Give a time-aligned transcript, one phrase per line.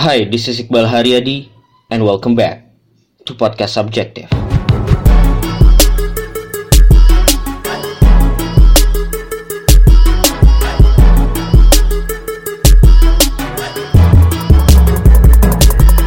[0.00, 1.52] Hi, this is Iqbal Haryadi
[1.92, 2.72] and welcome back
[3.28, 4.32] to Podcast Subjective.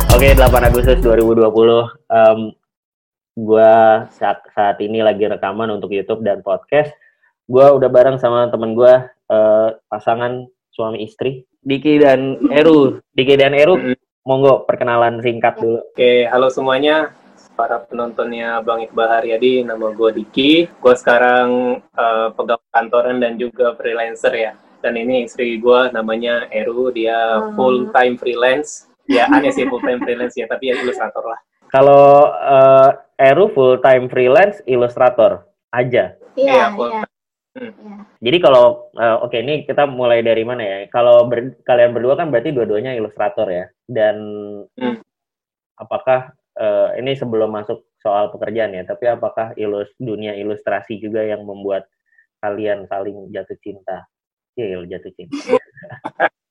[0.10, 1.54] Oke, 8 Agustus 2020.
[2.10, 2.58] Um,
[3.38, 6.90] gua saat, saat ini lagi rekaman untuk YouTube dan podcast.
[7.46, 13.00] Gua udah bareng sama temen gua uh, pasangan suami istri, Diki dan Eru.
[13.16, 13.80] Diki dan Eru,
[14.28, 15.80] monggo perkenalan singkat dulu.
[15.96, 17.16] Oke, halo semuanya.
[17.54, 20.68] Para penontonnya Bang Iqbal Haryadi, nama gue Diki.
[20.82, 24.54] Gue sekarang uh, pegawai kantoran dan juga freelancer ya.
[24.84, 28.92] Dan ini istri gue namanya Eru, dia full time freelance.
[29.08, 31.40] Ya aneh sih full time freelance ya, tapi ya ilustrator lah.
[31.72, 36.18] Kalau uh, Eru full time freelance ilustrator aja.
[36.34, 37.13] Iya, Iya, full iya.
[37.54, 37.70] Hmm.
[37.70, 37.96] iya.
[38.24, 40.78] Jadi kalau uh, oke ini kita mulai dari mana ya?
[40.90, 43.66] Kalau ber- kalian berdua kan berarti dua-duanya ilustrator ya.
[43.86, 44.16] Dan
[44.74, 44.98] Hmm.
[45.78, 51.46] apakah uh, ini sebelum masuk soal pekerjaan ya, tapi apakah ilus dunia ilustrasi juga yang
[51.46, 51.86] membuat
[52.42, 54.04] kalian saling jatuh cinta?
[54.58, 55.38] Iya, jatuh cinta.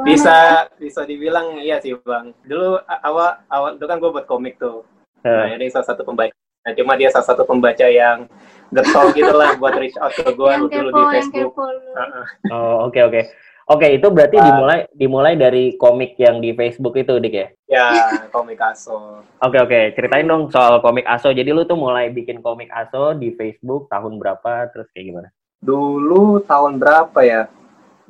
[0.00, 2.32] Bisa bisa dibilang iya sih Bang.
[2.48, 4.88] Dulu awal awal itu kan gue buat komik tuh.
[5.20, 6.32] Nah, ini salah satu pembaca.
[6.70, 8.30] Nah, cuma dia salah satu pembaca yang
[8.70, 11.52] getol gitu lah buat reach out ke gue yang dulu kepo, di yang Facebook.
[11.98, 12.24] Heeh.
[12.54, 13.22] oh, oke oke.
[13.70, 14.46] Oke, itu berarti Wah.
[14.46, 17.46] dimulai dimulai dari komik yang di Facebook itu, Dik ya?
[17.70, 17.90] Ya,
[18.30, 19.22] komik aso.
[19.42, 21.30] Oke oke, ceritain dong soal komik Aso.
[21.30, 24.70] Jadi lu tuh mulai bikin komik Aso di Facebook tahun berapa?
[24.74, 25.28] Terus kayak gimana?
[25.62, 27.46] Dulu tahun berapa ya?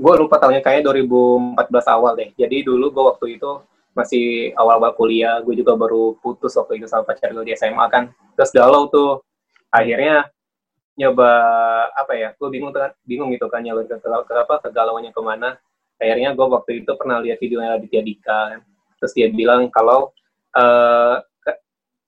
[0.00, 2.32] Gue lupa tahunnya kayaknya 2014 awal deh.
[2.40, 3.60] Jadi dulu gue waktu itu
[3.94, 5.38] masih awal-awal kuliah.
[5.42, 8.10] Gue juga baru putus waktu itu sama pacar gue di SMA kan.
[8.38, 9.22] Terus galau tuh.
[9.70, 10.26] Akhirnya
[10.98, 11.30] nyoba
[11.94, 12.28] apa ya?
[12.34, 15.58] Gue bingung kan, bingung gitu kan nyalur ke, ke, ke apa ke mana.
[16.00, 18.40] Akhirnya gue waktu itu pernah lihat videonya Aditya Dika.
[18.56, 18.60] Kan.
[18.98, 20.10] Terus dia bilang kalau
[20.50, 21.60] ke-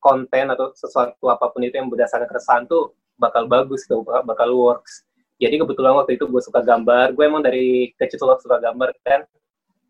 [0.02, 5.06] konten atau sesuatu apa pun itu yang berdasarkan keresahan tuh bakal bagus tuh, bakal, works
[5.38, 9.26] jadi kebetulan waktu itu gue suka gambar gue emang dari kecil suka gambar kan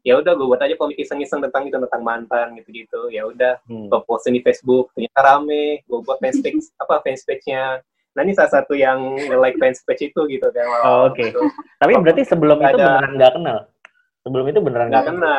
[0.02, 3.86] ya udah gue buat aja komik iseng-iseng tentang itu tentang mantan gitu-gitu ya udah Hmm.
[3.86, 7.78] gue posting di Facebook ternyata rame gue buat fanspage apa fanspage-nya
[8.12, 8.98] nah ini salah satu yang
[9.32, 11.16] like fanspage itu gitu kan Oh, oke.
[11.16, 11.40] gitu.
[11.78, 13.00] Tapi berarti sebelum itu ada.
[13.00, 13.58] beneran nggak kenal?
[14.20, 15.36] Sebelum itu beneran nggak nggak kena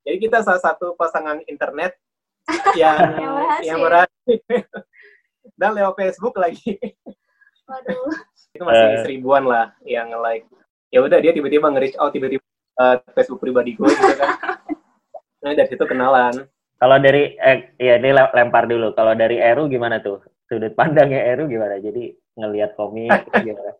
[0.00, 1.92] jadi kita salah satu pasangan internet
[2.80, 2.96] yang
[3.60, 4.08] Yang berhasil.
[4.24, 4.64] berhasil
[5.60, 6.78] dan lewat Facebook lagi
[7.64, 8.08] Waduh.
[8.50, 9.02] itu masih Eh.
[9.04, 10.46] seribuan lah yang like
[10.88, 12.42] ya udah dia tiba-tiba nge-reach out tiba-tiba
[12.80, 14.40] uh, Facebook pribadi gue gitu kan
[15.44, 16.48] nah dari situ kenalan
[16.80, 18.96] Kalau dari eh, ya ini le- lempar dulu.
[18.96, 20.24] Kalau dari Eru gimana tuh?
[20.48, 21.76] Sudut pandangnya Eru gimana?
[21.76, 23.12] Jadi ngelihat komik
[23.44, 23.76] gimana?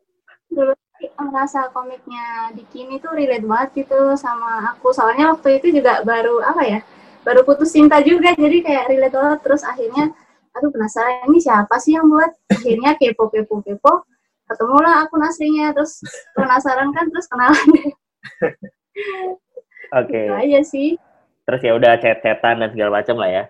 [0.52, 4.92] Dulu sih merasa komiknya di kini tuh relate banget gitu sama aku.
[4.92, 6.84] Soalnya waktu itu juga baru apa ya?
[7.24, 9.40] Baru putus cinta juga, jadi kayak relate banget.
[9.48, 10.12] Terus akhirnya,
[10.52, 12.36] aduh penasaran ini siapa sih yang buat?
[12.52, 14.04] Akhirnya kepo kepo kepo.
[14.44, 16.04] Ketemulah akun aslinya, terus
[16.36, 17.64] penasaran kan, terus kenalan.
[19.90, 20.20] Oke.
[20.28, 20.88] Gitu aja sih.
[21.48, 23.44] Terus ya udah chat-chatan dan segala macam lah ya.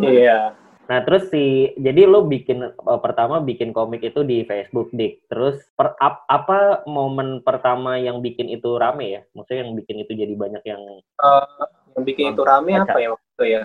[0.00, 0.40] Iya
[0.84, 5.32] Nah, terus si jadi lu bikin eh, pertama bikin komik itu di Facebook Dik.
[5.32, 9.20] Terus per, ap- apa momen pertama yang bikin itu rame ya?
[9.32, 10.82] Maksudnya yang bikin itu jadi banyak yang
[11.24, 11.64] Uh,
[11.96, 12.90] yang bikin itu rame Baca.
[12.90, 13.62] apa ya waktu itu ya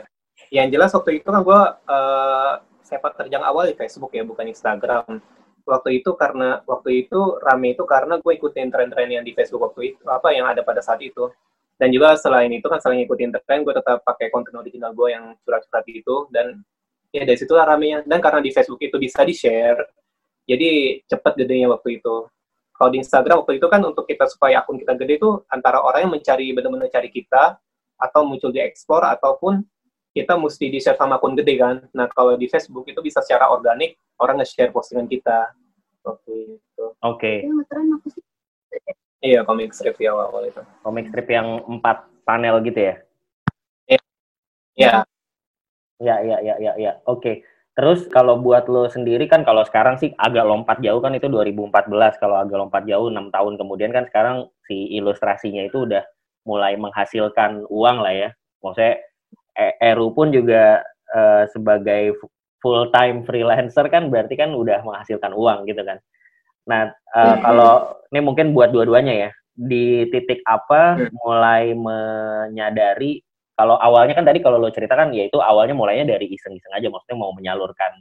[0.53, 2.53] yang jelas waktu itu kan gue uh,
[2.85, 5.19] sepak terjang awal di Facebook ya bukan Instagram
[5.69, 9.96] waktu itu karena waktu itu rame itu karena gue ikutin tren-tren yang di Facebook waktu
[9.96, 11.30] itu apa yang ada pada saat itu.
[11.80, 15.31] Dan juga selain itu kan selain ikutin tren gue tetap pakai konten original gue yang
[15.47, 16.59] surat-surat itu dan
[17.16, 19.80] ya dari situ ramenya dan karena di Facebook itu bisa di share
[20.50, 22.25] jadi cepet gedenya waktu itu.
[22.74, 26.09] Kalau di Instagram waktu itu kan untuk kita supaya akun kita gede itu antara orang
[26.09, 27.59] yang mencari benar-benar cari kita
[28.00, 29.62] atau muncul di explore ataupun
[30.19, 33.47] kita mesti di share sama akun gede kan nah kalau di Facebook itu bisa secara
[33.47, 35.56] organik orang nge-share postingan kita
[36.03, 38.24] oke, Yang ngetren apa sih?
[39.24, 42.96] iya komik strip di awal-awal itu komik strip yang empat panel gitu ya?
[44.75, 45.04] ya
[46.00, 46.92] Ya, ya, ya, ya, ya.
[47.04, 47.44] Oke.
[47.75, 52.16] Terus kalau buat lo sendiri kan kalau sekarang sih agak lompat jauh kan itu 2014.
[52.19, 56.04] Kalau agak lompat jauh enam tahun kemudian kan sekarang si ilustrasinya itu udah
[56.48, 58.30] mulai menghasilkan uang lah ya.
[58.63, 59.04] Maksudnya
[59.79, 62.13] Eru pun juga eh, sebagai
[62.61, 65.97] full time freelancer kan berarti kan udah menghasilkan uang gitu kan.
[66.69, 67.41] Nah, eh, Mhm.
[67.41, 67.73] kalau
[68.13, 69.31] ini mungkin buat dua-duanya ya.
[69.57, 71.09] Di titik apa Hmm.
[71.19, 73.19] mulai menyadari
[73.59, 77.19] kalau awalnya kan tadi kalau lo ceritakan ya itu awalnya mulainya dari iseng-iseng aja maksudnya
[77.19, 77.91] mau menyalurkan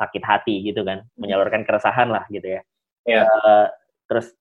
[0.00, 2.62] sakit hati gitu kan menyalurkan keresahan lah gitu ya
[3.04, 3.26] Iya.
[3.28, 3.66] Eh,
[4.08, 4.32] terus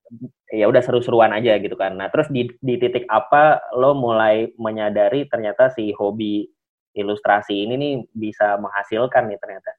[0.47, 1.95] ya udah seru-seruan aja gitu kan.
[1.97, 6.45] Nah, terus di, di titik apa lo mulai menyadari ternyata si hobi
[6.93, 9.71] ilustrasi ini nih bisa menghasilkan nih ternyata.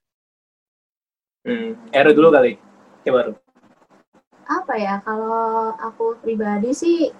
[1.42, 1.74] Hmm.
[1.90, 2.56] Eru dulu kali.
[3.02, 3.32] Coba Ru.
[4.42, 7.10] Apa ya, kalau aku pribadi sih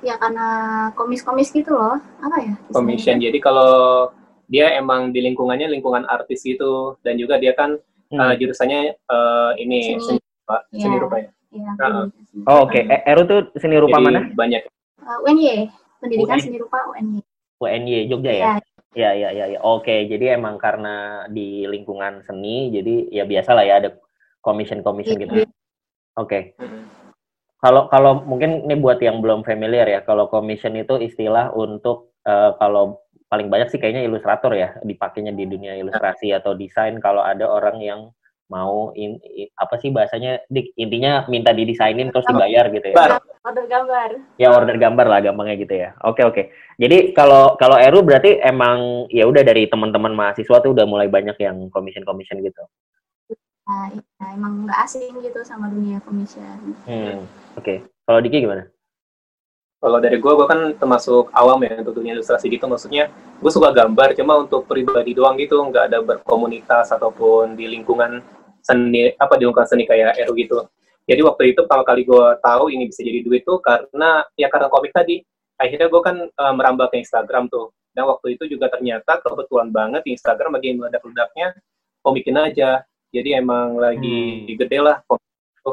[0.00, 0.46] ya karena
[0.94, 1.98] komis-komis gitu loh.
[2.22, 2.54] Apa ya?
[2.70, 3.18] Commission.
[3.18, 4.08] Jadi kalau
[4.50, 7.78] dia emang di lingkungannya lingkungan artis gitu dan juga dia kan
[8.10, 8.18] Hmm.
[8.26, 10.02] eh, jurusannya eh, ini Seni.
[10.02, 10.98] seni rupa, seni Iya.
[10.98, 11.30] rupa ya.
[11.50, 12.02] Iya, Heeh.
[12.10, 12.36] komunikasi.
[12.42, 12.80] Oh, oke.
[12.82, 14.20] Eh, Eru tuh seni rupa Jadi mana?
[14.34, 14.62] banyak.
[14.66, 15.70] Eh, UNY,
[16.02, 16.42] pendidikan UNY.
[16.42, 17.22] seni rupa UNY.
[17.62, 18.42] UNY Jogja ya?
[18.42, 18.54] Iya,
[18.90, 19.58] Ya, ya, ya, ya.
[19.62, 23.90] Oke, jadi emang karena di lingkungan seni, jadi ya biasa lah ya ada
[24.42, 25.34] commission-commission gitu.
[25.46, 25.48] Iya.
[26.18, 26.58] Oke.
[27.60, 32.50] Kalau kalau mungkin ini buat yang belum familiar ya, kalau commission itu istilah untuk eh,
[32.58, 32.98] kalau
[33.30, 37.78] paling banyak sih kayaknya ilustrator ya, dipakainya di dunia ilustrasi atau desain kalau ada orang
[37.78, 38.00] yang
[38.50, 42.96] mau in- i- apa sih bahasanya Dik, intinya minta didesainin terus dibayar gitu ya.
[42.98, 43.10] Bar.
[43.40, 44.10] order gambar.
[44.36, 45.96] Ya order gambar lah gampangnya gitu ya.
[46.04, 46.42] Oke oke.
[46.76, 51.40] Jadi kalau kalau Eru berarti emang ya udah dari teman-teman mahasiswa tuh udah mulai banyak
[51.40, 52.60] yang commission commission gitu.
[53.70, 56.74] Nah, iya, emang nggak asing gitu sama dunia commission.
[56.84, 57.24] Hmm.
[57.54, 57.86] Oke.
[58.04, 58.66] Kalau Diki gimana?
[59.80, 62.68] Kalau dari gue, gue kan termasuk awam ya untuk dunia ilustrasi gitu.
[62.68, 63.08] Maksudnya,
[63.40, 68.20] gue suka gambar, cuma untuk pribadi doang gitu, nggak ada berkomunitas ataupun di lingkungan
[68.70, 70.62] seni, apa di lingkungan seni kayak Eru gitu.
[71.10, 74.70] Jadi waktu itu pertama kali gue tahu ini bisa jadi duit tuh karena ya karena
[74.70, 75.18] komik tadi.
[75.58, 77.74] Akhirnya gue kan eh, merambah ke Instagram tuh.
[77.90, 81.58] Dan waktu itu juga ternyata kebetulan banget di Instagram lagi meledak-ledaknya
[82.06, 82.86] komikin aja.
[83.10, 84.54] Jadi emang lagi Hmm.
[84.54, 85.26] gede lah komik
[85.58, 85.72] itu.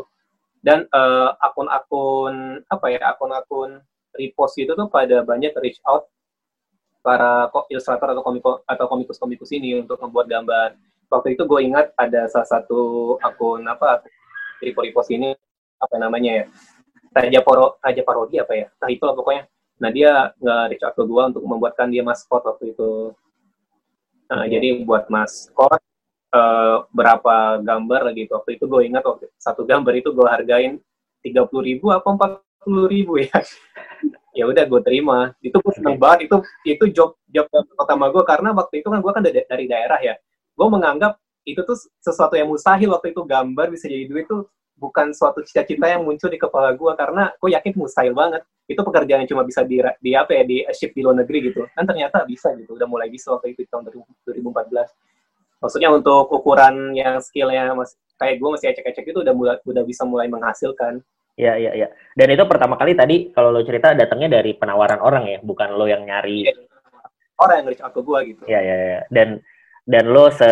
[0.66, 3.78] Dan eh, akun-akun apa ya akun-akun
[4.18, 6.10] repost itu tuh pada banyak reach out
[7.06, 10.76] para ilustrator atau komiko atau komikus-komikus ini untuk membuat gambar.
[11.08, 14.04] Waktu itu gue ingat ada salah satu akun apa
[14.60, 15.32] repo repost ini
[15.80, 16.46] apa namanya ya
[17.16, 18.68] Raja Poro Raja Parodi apa ya?
[18.70, 19.44] Nah itu lah pokoknya.
[19.78, 23.14] Nah dia nggak reach out ke gue untuk membuatkan dia maskot waktu itu.
[24.28, 24.52] Nah Oke.
[24.52, 25.82] jadi buat maskot
[26.36, 28.32] eh, berapa gambar gitu.
[28.38, 30.74] Waktu itu gue ingat waktu satu gambar itu gue hargain
[31.24, 32.32] tiga puluh ribu apa empat
[32.62, 33.32] puluh ribu ya.
[34.38, 35.34] ya udah gue terima.
[35.42, 36.30] Itu gue seneng banget.
[36.30, 36.38] Itu
[36.68, 40.16] itu job job pertama gue karena waktu itu kan gue kan dari, dari daerah ya.
[40.58, 45.10] Gue menganggap itu tuh sesuatu yang mustahil waktu itu gambar bisa jadi duit tuh bukan
[45.16, 49.30] suatu cita-cita yang muncul di kepala gue karena gue yakin mustahil banget itu pekerjaan yang
[49.32, 52.54] cuma bisa di, di apa ya di ship di luar negeri gitu kan ternyata bisa
[52.60, 58.38] gitu udah mulai bisa waktu itu tahun 2014 maksudnya untuk ukuran yang skillnya mas kayak
[58.38, 61.02] gue masih ecek-ecek itu udah mulai udah bisa mulai menghasilkan
[61.38, 61.94] Ya, ya, ya.
[62.18, 65.86] Dan itu pertama kali tadi kalau lo cerita datangnya dari penawaran orang ya, bukan lo
[65.86, 66.50] yang nyari.
[66.50, 66.66] Iya.
[67.38, 69.00] orang yang reach out ke gue gitu Ya, ya, ya.
[69.14, 69.46] Dan
[69.88, 70.46] dan lo se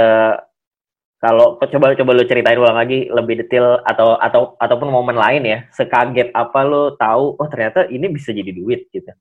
[1.19, 5.59] kalau coba coba lo ceritain ulang lagi lebih detail atau atau ataupun momen lain ya,
[5.75, 9.11] sekaget apa lo tahu oh ternyata ini bisa jadi duit gitu.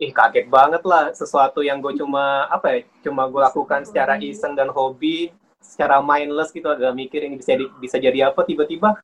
[0.00, 4.56] ih kaget banget lah sesuatu yang gue cuma apa ya cuma gue lakukan secara iseng
[4.56, 5.28] dan hobi
[5.60, 8.96] secara mindless gitu agak mikir ini bisa di- bisa jadi apa tiba-tiba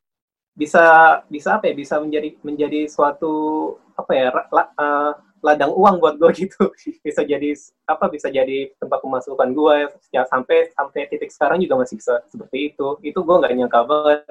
[0.57, 0.81] bisa
[1.29, 5.11] bisa apa ya bisa menjadi menjadi suatu apa ya eh,
[5.45, 6.71] ladang uang buat gue gitu.
[7.05, 7.53] Bisa jadi
[7.85, 9.75] apa bisa jadi tempat pemasukan gue
[10.13, 12.87] ya sampai sampai titik sekarang juga masih bisa seperti itu.
[13.05, 14.21] Itu gue nggak nyangka banget.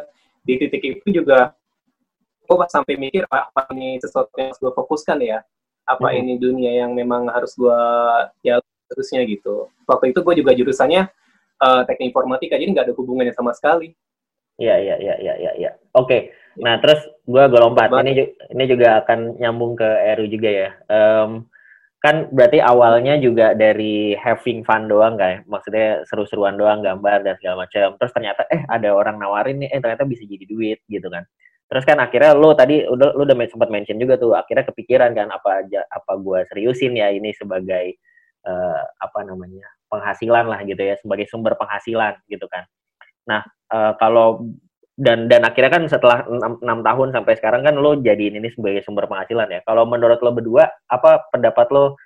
[0.47, 1.55] Di titik itu juga
[2.47, 5.43] gue pas sampai mikir "Ah, apa ini sesuatu yang harus gue fokuskan ya?
[5.87, 6.19] Apa Mhm.
[6.23, 7.81] ini dunia yang memang harus gue
[8.47, 8.59] ya
[8.91, 9.71] terusnya gitu.
[9.87, 11.03] Waktu itu gue juga jurusannya
[11.57, 13.97] eh, teknik informatika jadi nggak ada hubungannya sama sekali.
[14.61, 15.71] Iya, iya, iya, iya, iya, iya.
[15.97, 16.33] Oke.
[16.61, 17.93] Nah, terus gua gue lompat.
[17.93, 18.13] Ini
[18.57, 20.71] ini juga akan nyambung ke Eru juga ya.
[20.89, 21.45] Em,
[22.01, 25.43] kan berarti awalnya juga dari having fun doang kan?
[25.49, 27.97] Maksudnya seru-seruan doang, gambar dan segala macam.
[28.01, 31.25] Terus ternyata eh ada orang nawarin nih, eh ternyata bisa jadi duit gitu kan.
[31.67, 35.29] Terus kan akhirnya lo tadi udah lo udah sempat mention juga tuh akhirnya kepikiran kan
[35.35, 37.99] apa aja apa gua seriusin ya ini sebagai
[38.47, 42.65] eh, apa namanya penghasilan lah gitu ya sebagai sumber penghasilan gitu kan.
[43.27, 43.43] Nah
[43.75, 44.47] eh, kalau
[44.97, 49.05] dan dan akhirnya kan setelah enam, tahun sampai sekarang kan lo jadiin ini sebagai sumber
[49.05, 49.61] penghasilan ya.
[49.69, 52.01] Kalau menurut lo berdua apa pendapat lo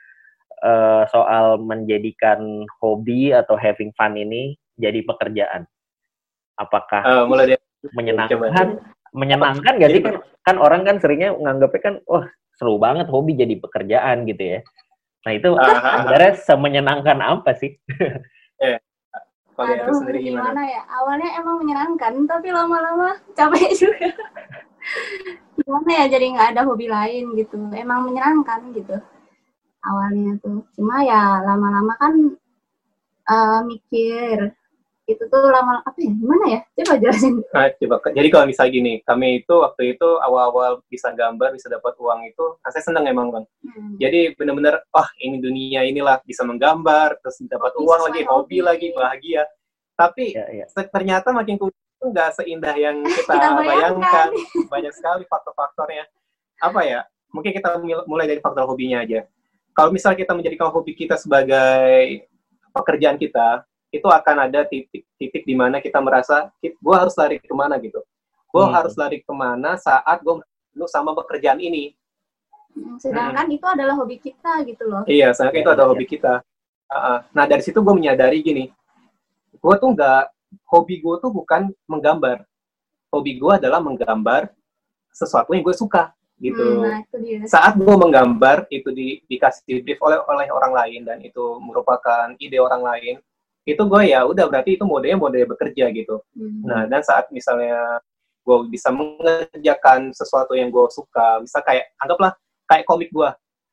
[0.58, 5.70] eh, soal menjadikan hobi atau having fun ini jadi pekerjaan?
[6.58, 7.62] Apakah Eh, mulai dari
[7.94, 8.82] menyenangkan?
[9.10, 12.26] Menyenangkan gak sih kan kan orang kan seringnya nganggapnya kan wah
[12.58, 14.60] seru banget hobi jadi pekerjaan gitu ya.
[15.26, 17.78] Nah itu Ah, sebenarnya semenyenangkan apa sih?
[19.60, 20.82] Kalau itu Aduh, sendiri gimana gimana ya?
[20.88, 24.08] Awalnya emang menyenangkan, tapi lama-lama capek juga.
[25.60, 27.56] gimana ya, jadi nggak ada hobi lain gitu.
[27.76, 28.96] Emang menyenangkan gitu
[29.84, 30.64] awalnya tuh.
[30.76, 32.14] Cuma ya lama-lama kan
[33.30, 34.38] eh, mikir,
[35.10, 38.92] itu tuh lama apa ya gimana ya coba jelasin Nah, coba jadi kalau misalnya gini,
[39.02, 43.28] kami itu waktu itu awal-awal bisa gambar, bisa dapat uang itu, nah saya senang emang
[43.28, 43.44] bang.
[43.66, 43.94] Hmm.
[43.98, 48.30] Jadi bener-bener, wah ini dunia inilah bisa menggambar, terus dapat Hobi uang lagi, hobi.
[48.30, 49.42] hobi lagi, bahagia.
[49.94, 50.66] Tapi Ya, ya.
[50.88, 51.66] ternyata makin itu
[52.00, 53.66] nggak seindah yang kita, Kita bayangkan.
[53.68, 54.28] bayangkan.
[54.72, 56.04] Banyak sekali faktor-faktornya.
[56.62, 57.00] Apa ya?
[57.30, 57.76] Mungkin kita
[58.06, 59.26] mulai dari faktor hobinya aja.
[59.70, 62.26] Kalau misal kita menjadikan hobi kita sebagai
[62.72, 67.74] pekerjaan kita, itu akan ada titik-titik di mana kita merasa, gue harus lari ke mana
[67.82, 68.00] gitu.
[68.50, 68.74] Gue Hmm.
[68.74, 70.38] harus lari ke mana saat gue
[70.74, 71.94] lu sama pekerjaan ini.
[72.70, 75.90] Hmm, sedangkan itu adalah hobi kita gitu loh Iya, soalnya Iya, itu ada iya.
[75.90, 76.34] hobi kita.
[77.34, 78.70] Nah dari situ gue menyadari gini,
[79.58, 80.22] gue tuh nggak
[80.70, 82.46] hobi gue tuh bukan menggambar.
[83.10, 84.54] Hobi gue adalah menggambar
[85.10, 86.62] sesuatu yang gue suka gitu.
[86.62, 91.00] Hmm, nah itu dia Saat gue menggambar itu di, dikasih brief oleh oleh orang lain
[91.02, 93.18] dan itu merupakan ide orang lain,
[93.68, 96.24] itu gue ya udah berarti itu modenya mode bekerja gitu.
[96.32, 96.64] Hmm.
[96.64, 98.00] Nah, dan saat misalnya
[98.40, 102.32] gue bisa mengerjakan sesuatu yang gue suka, bisa kayak, anggaplah
[102.66, 103.30] kayak komik gue.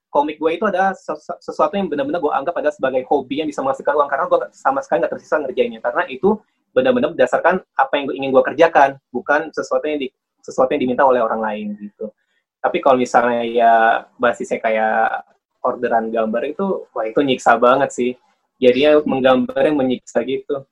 [0.07, 3.63] Komik gue itu ada sesu- sesuatu yang benar-benar gue anggap ada sebagai hobi yang bisa
[3.63, 5.79] menghasilkan uang, karena gue sama sekali nggak tersisa ngerjainnya.
[5.79, 6.35] Karena itu
[6.75, 10.07] benar-benar berdasarkan apa yang gue ingin gue kerjakan, bukan sesuatu yang di,
[10.43, 12.11] sesuatu yang diminta oleh orang lain gitu.
[12.59, 13.73] Tapi kalau misalnya ya
[14.19, 15.23] basisnya kayak
[15.63, 18.11] orderan gambar itu, wah itu nyiksa banget sih.
[18.57, 20.65] Jadinya menggambar yang menyiksa gitu.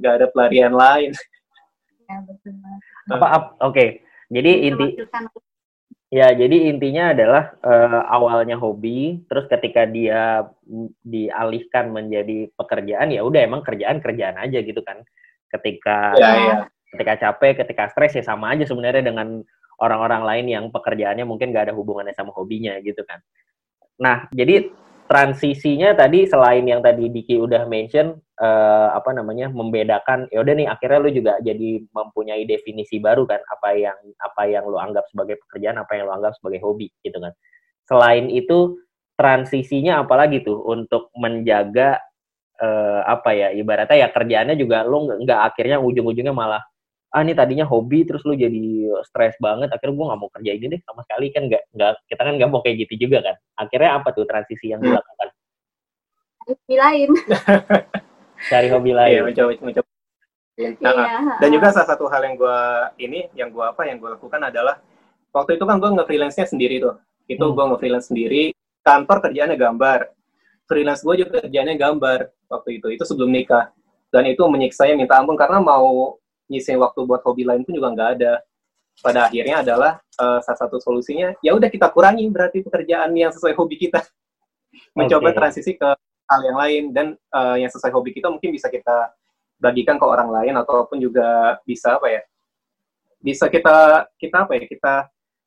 [0.00, 1.10] Gak ada pelarian lain.
[2.04, 2.52] ya, betul.
[3.08, 4.04] Apa ap- oke.
[4.28, 4.86] Jadi inti
[6.14, 10.46] Ya, jadi intinya adalah eh, awalnya hobi, terus ketika dia
[11.02, 15.02] dialihkan menjadi pekerjaan, ya udah emang kerjaan kerjaan aja gitu kan.
[15.50, 16.56] Ketika Ya, ya.
[16.94, 19.42] ketika capek, ketika stres ya sama aja sebenarnya dengan
[19.82, 23.18] orang-orang lain yang pekerjaannya mungkin gak ada hubungannya sama hobinya gitu kan.
[23.98, 24.70] Nah, jadi
[25.04, 30.68] transisinya tadi selain yang tadi Diki udah mention eh, apa namanya membedakan ya udah nih
[30.68, 35.36] akhirnya lu juga jadi mempunyai definisi baru kan apa yang apa yang lu anggap sebagai
[35.44, 37.32] pekerjaan, apa yang lu anggap sebagai hobi gitu kan.
[37.84, 38.80] Selain itu
[39.14, 42.00] transisinya apalagi tuh untuk menjaga
[42.58, 46.64] eh, apa ya ibaratnya ya kerjaannya juga lu nggak akhirnya ujung-ujungnya malah
[47.14, 50.66] ah ini tadinya hobi terus lu jadi stres banget akhirnya gua nggak mau kerja ini
[50.66, 53.90] deh sama sekali kan nggak nggak kita kan nggak mau kayak gitu juga kan akhirnya
[54.02, 55.28] apa tuh transisi yang dilakukan
[56.44, 57.10] hobi lain
[58.50, 59.88] cari hobi Iya, lain mencoba mencoba.
[60.54, 62.58] Nah, iya dan juga salah satu hal yang gue
[63.02, 64.78] ini, yang gue apa, yang gue lakukan adalah
[65.34, 66.94] waktu itu kan gue nge-freelance-nya sendiri tuh.
[67.26, 67.54] Itu Hmm.
[67.58, 68.54] gue nge-freelance sendiri.
[68.86, 70.14] Kantor kerjaannya gambar.
[70.70, 72.86] Freelance gue juga kerjaannya gambar waktu itu.
[72.94, 73.74] Itu sebelum nikah.
[74.14, 77.92] Dan itu menyiksa saya minta ampun karena mau nyisain waktu buat hobi lain pun juga
[77.92, 78.32] nggak ada.
[79.02, 83.54] Pada akhirnya adalah eh, salah satu solusinya, ya udah kita kurangi berarti pekerjaan yang sesuai
[83.58, 84.00] hobi kita.
[84.98, 85.36] Mencoba Oke.
[85.36, 85.90] transisi ke
[86.30, 89.10] hal yang lain dan eh, yang sesuai hobi kita mungkin bisa kita
[89.58, 92.22] bagikan ke orang lain ataupun juga bisa apa ya
[93.24, 94.94] bisa kita kita apa ya kita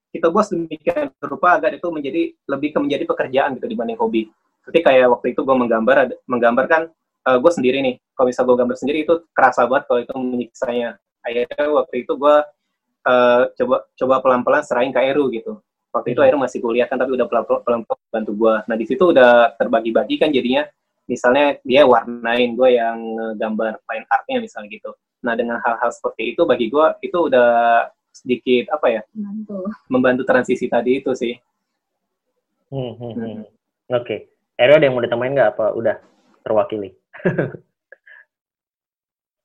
[0.10, 4.26] kita buat sedemikian rupa agar itu menjadi lebih ke menjadi pekerjaan gitu dibanding hobi.
[4.66, 6.20] Seperti kayak waktu itu gue menggambar ada-
[7.28, 7.96] menggambar kan gue sendiri nih.
[8.16, 10.90] Kalau misal gue gambar sendiri itu kerasa banget kalau itu menyiksanya.
[11.20, 12.36] Akhirnya waktu itu gue
[13.08, 15.60] eh, coba coba pelan-pelan serahin ke Eru gitu.
[15.92, 16.30] Waktu itu Hmm.
[16.32, 18.56] Eru masih kuliah kan tapi udah pelan-pelan bantu gue.
[18.72, 20.64] Nah di situ udah terbagi-bagi kan jadinya
[21.08, 22.98] misalnya dia warnain gue yang
[23.36, 24.92] gambar fine artnya misalnya gitu.
[25.24, 27.84] Nah dengan hal-hal seperti itu bagi gue itu udah
[28.18, 31.38] sedikit apa ya bantu membantu transisi tadi itu sih.
[32.68, 33.44] Hmm, hmm, hmm.
[33.96, 34.16] oke
[34.60, 35.96] Ero ada yang mau ditambahin nggak apa udah
[36.44, 36.92] terwakili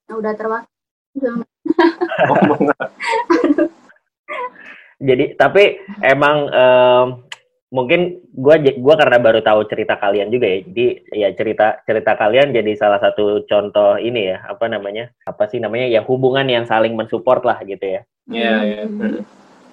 [0.02, 1.32] Nah, udah terwakil
[2.28, 2.60] Ngomong
[5.02, 7.06] jadi tapi emang em,
[7.72, 12.12] mungkin gua j- gua karena baru tahu cerita kalian juga ya jadi ya cerita cerita
[12.14, 16.68] kalian jadi salah satu contoh ini ya apa namanya apa sih namanya ya hubungan yang
[16.68, 18.82] saling mensupport lah gitu ya Iya, iya.
[18.86, 19.18] Hmm.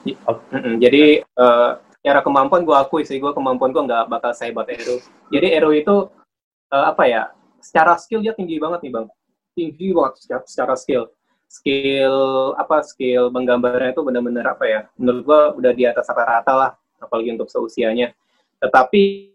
[0.10, 0.25] Mm.
[0.50, 0.74] Mm-mm.
[0.82, 1.70] Jadi eh,
[2.01, 4.98] secara kemampuan gue akui sih, gue kemampuan gue nggak bakal sehebat Ero.
[5.29, 6.10] Jadi Ero itu
[6.74, 7.29] eh, apa ya?
[7.60, 9.08] Secara skill dia tinggi banget nih bang,
[9.56, 11.04] tinggi banget secara, secara skill.
[11.50, 12.16] Skill
[12.56, 12.86] apa?
[12.86, 14.82] Skill menggambarnya itu benar-benar apa ya?
[14.96, 18.13] Menurut gue udah di atas rata-rata lah, apalagi untuk seusianya.
[18.62, 19.34] Tetapi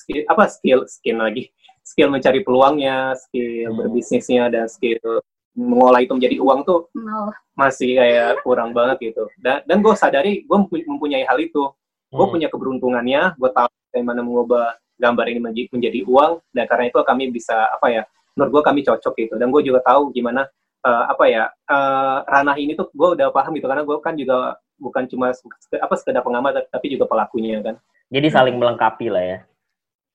[0.00, 1.52] skill, apa skill skill lagi?
[1.84, 3.78] Skill mencari peluangnya, skill Hmm.
[3.84, 5.20] berbisnisnya dan skill
[5.52, 9.28] mengolah itu menjadi uang tuh mau masih kayak kurang banget gitu.
[9.36, 11.68] Dan, dan gue sadari gue mempunyai hal itu.
[12.08, 12.32] Gue Hmm.
[12.32, 16.32] punya keberuntungannya, gue tahu bagaimana mengubah gambar ini menjadi, menjadi uang.
[16.54, 18.02] Dan karena itu kami bisa apa ya?
[18.38, 19.34] Menurut gue kami cocok gitu.
[19.34, 20.46] Dan gue juga tahu gimana
[20.86, 24.54] eh, apa ya eh, ranah ini tuh gue udah paham gitu karena gue kan juga
[24.78, 25.30] bukan cuma
[25.78, 27.78] apa sekedar pengamat tapi juga pelakunya kan.
[28.10, 29.38] jadi saling melengkapi lah ya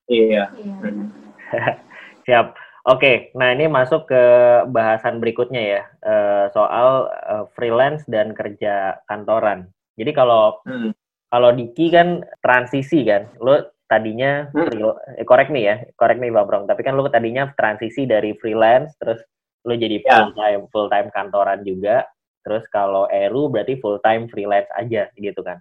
[0.08, 0.44] Iya.
[0.56, 1.12] Hmm.
[2.28, 2.56] Siap.
[2.88, 4.24] Oke, nah ini masuk ke
[4.72, 9.68] bahasan berikutnya ya, uh, soal uh, freelance dan kerja kantoran.
[10.00, 10.96] Jadi kalau hmm.
[11.28, 15.18] kalau Diki kan transisi kan, lo tadinya hmm.
[15.18, 18.96] eh, correct nih ya, correct nih Bang Brong, tapi kan lo tadinya transisi dari freelance
[19.00, 19.20] terus
[19.68, 20.08] lo jadi ya.
[20.08, 22.04] full time full time kantoran juga,
[22.44, 25.60] terus kalau Eru berarti full time freelance aja gitu kan.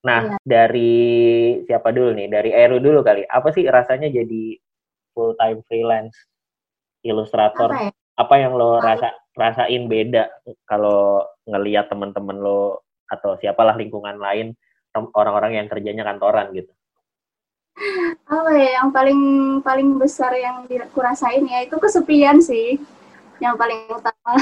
[0.00, 0.36] Nah, ya.
[0.40, 1.04] dari
[1.68, 2.28] siapa dulu nih?
[2.32, 3.28] Dari Eru dulu kali.
[3.28, 4.56] Apa sih rasanya jadi
[5.12, 6.16] full time freelance?
[7.04, 7.92] ilustrator apa, ya?
[8.20, 10.28] apa yang lo rasa rasain beda
[10.68, 14.52] kalau ngelihat teman-teman lo atau siapalah lingkungan lain
[15.16, 16.70] orang-orang yang kerjanya kantoran gitu
[18.28, 19.20] apa ya yang paling
[19.64, 22.80] paling besar yang kurasain ya itu kesepian sih.
[23.40, 24.34] Yang paling utama.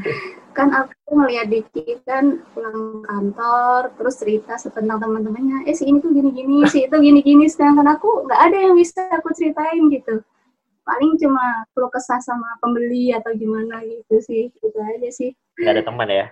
[0.56, 6.10] Kan aku ngeliat Diki kan pulang kantor terus cerita tentang teman-temannya eh si ini tuh
[6.10, 10.18] gini-gini si itu gini-gini sedangkan aku nggak ada yang bisa aku ceritain gitu.
[10.82, 15.30] Paling cuma keluh kesah sama pembeli atau gimana gitu sih itu aja sih.
[15.62, 16.26] Nggak ada teman ya?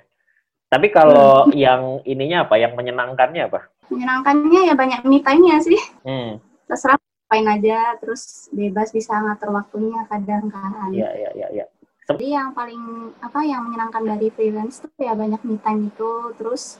[0.67, 1.55] Tapi kalau hmm.
[1.55, 2.59] yang ininya apa?
[2.59, 3.71] Yang menyenangkannya apa?
[3.87, 5.79] Menyenangkannya ya banyak me time-nya sih.
[6.03, 6.43] Hmm.
[6.67, 11.67] Terserah main aja terus bebas bisa ngatur waktunya kadang kan iya iya iya ya.
[12.15, 16.79] jadi yang paling apa yang menyenangkan dari freelance tuh ya banyak me time itu terus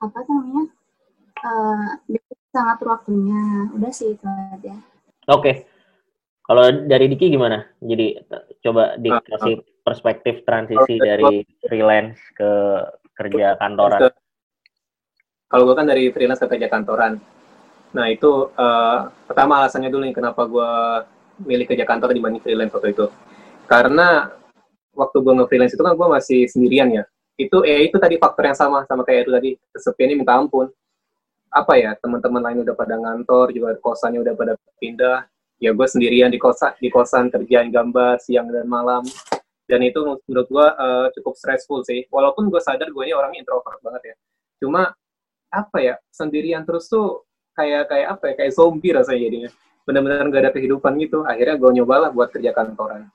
[0.00, 0.64] apa namanya
[1.44, 4.76] uh, bisa ngatur waktunya udah sih itu aja
[5.28, 5.56] oke okay.
[6.44, 7.64] Kalau dari Diki gimana?
[7.80, 8.20] Jadi
[8.60, 12.52] coba dikasih perspektif transisi dari freelance ke
[13.16, 14.12] kerja kantoran.
[15.48, 17.16] Kalau gue kan dari freelance ke kerja kantoran.
[17.94, 20.70] Nah itu uh, pertama alasannya dulu nih kenapa gue
[21.46, 23.06] milih kerja kantor dibanding freelance waktu itu.
[23.70, 24.28] Karena
[24.94, 27.04] waktu gue nge-freelance itu kan gue masih sendirian ya.
[27.38, 30.68] Itu eh itu tadi faktor yang sama sama kayak itu tadi kesepian ini minta ampun.
[31.54, 35.22] Apa ya teman-teman lain udah pada ngantor juga kosannya udah pada pindah
[35.62, 39.00] ya gue sendirian di kosan di kosan kerjain gambar siang dan malam
[39.64, 43.80] dan itu menurut gue uh, cukup stressful sih walaupun gue sadar gue ini orangnya introvert
[43.80, 44.14] banget ya
[44.60, 44.92] cuma
[45.48, 47.22] apa ya sendirian terus tuh
[47.54, 49.50] kayak kayak apa ya kayak zombie rasanya jadinya.
[49.84, 51.18] Benar-benar gak ada kehidupan gitu.
[51.24, 53.08] Akhirnya gue nyobalah buat kerja kantoran.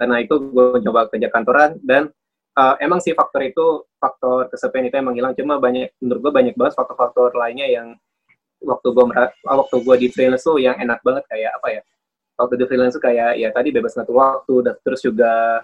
[0.00, 2.08] Karena itu gue coba kerja kantoran dan
[2.56, 5.36] uh, emang sih faktor itu faktor kesepian itu emang hilang.
[5.36, 7.88] Cuma banyak menurut gue banyak banget faktor-faktor lainnya yang
[8.64, 9.04] waktu gue
[9.44, 11.24] waktu gue di freelance tuh yang enak banget.
[11.28, 11.82] Kayak apa ya
[12.40, 15.60] waktu di freelance tuh kayak ya tadi bebas ngatur waktu dan terus juga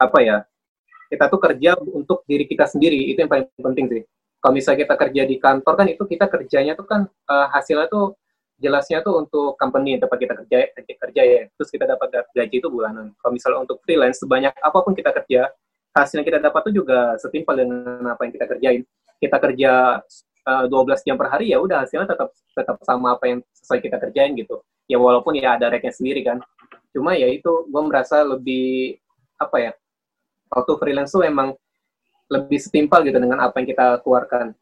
[0.00, 0.36] apa ya
[1.06, 3.12] kita tuh kerja untuk diri kita sendiri.
[3.12, 4.04] Itu yang paling penting sih
[4.46, 8.14] kalau misalnya kita kerja di kantor kan itu kita kerjanya tuh kan uh, hasilnya tuh
[8.62, 11.40] jelasnya tuh untuk company tempat kita kerja kerja, kerja ya.
[11.58, 13.10] Terus kita dapat gaji itu bulanan.
[13.18, 15.50] Kalau misalnya untuk freelance sebanyak apa pun kita kerja
[15.98, 18.82] hasil yang kita dapat tuh juga setimpal dengan apa yang kita kerjain.
[19.18, 19.72] Kita kerja
[20.46, 23.82] uh, eh, 12 jam per hari ya udah hasilnya tetap tetap sama apa yang sesuai
[23.82, 24.62] kita kerjain gitu.
[24.86, 26.38] Ya walaupun ya ada reknya sendiri kan.
[26.94, 28.94] Cuma ya itu gue merasa lebih
[29.42, 29.72] apa ya
[30.54, 31.58] waktu freelance tuh emang
[32.26, 34.54] lebih setimpal gitu dengan apa yang kita keluarkan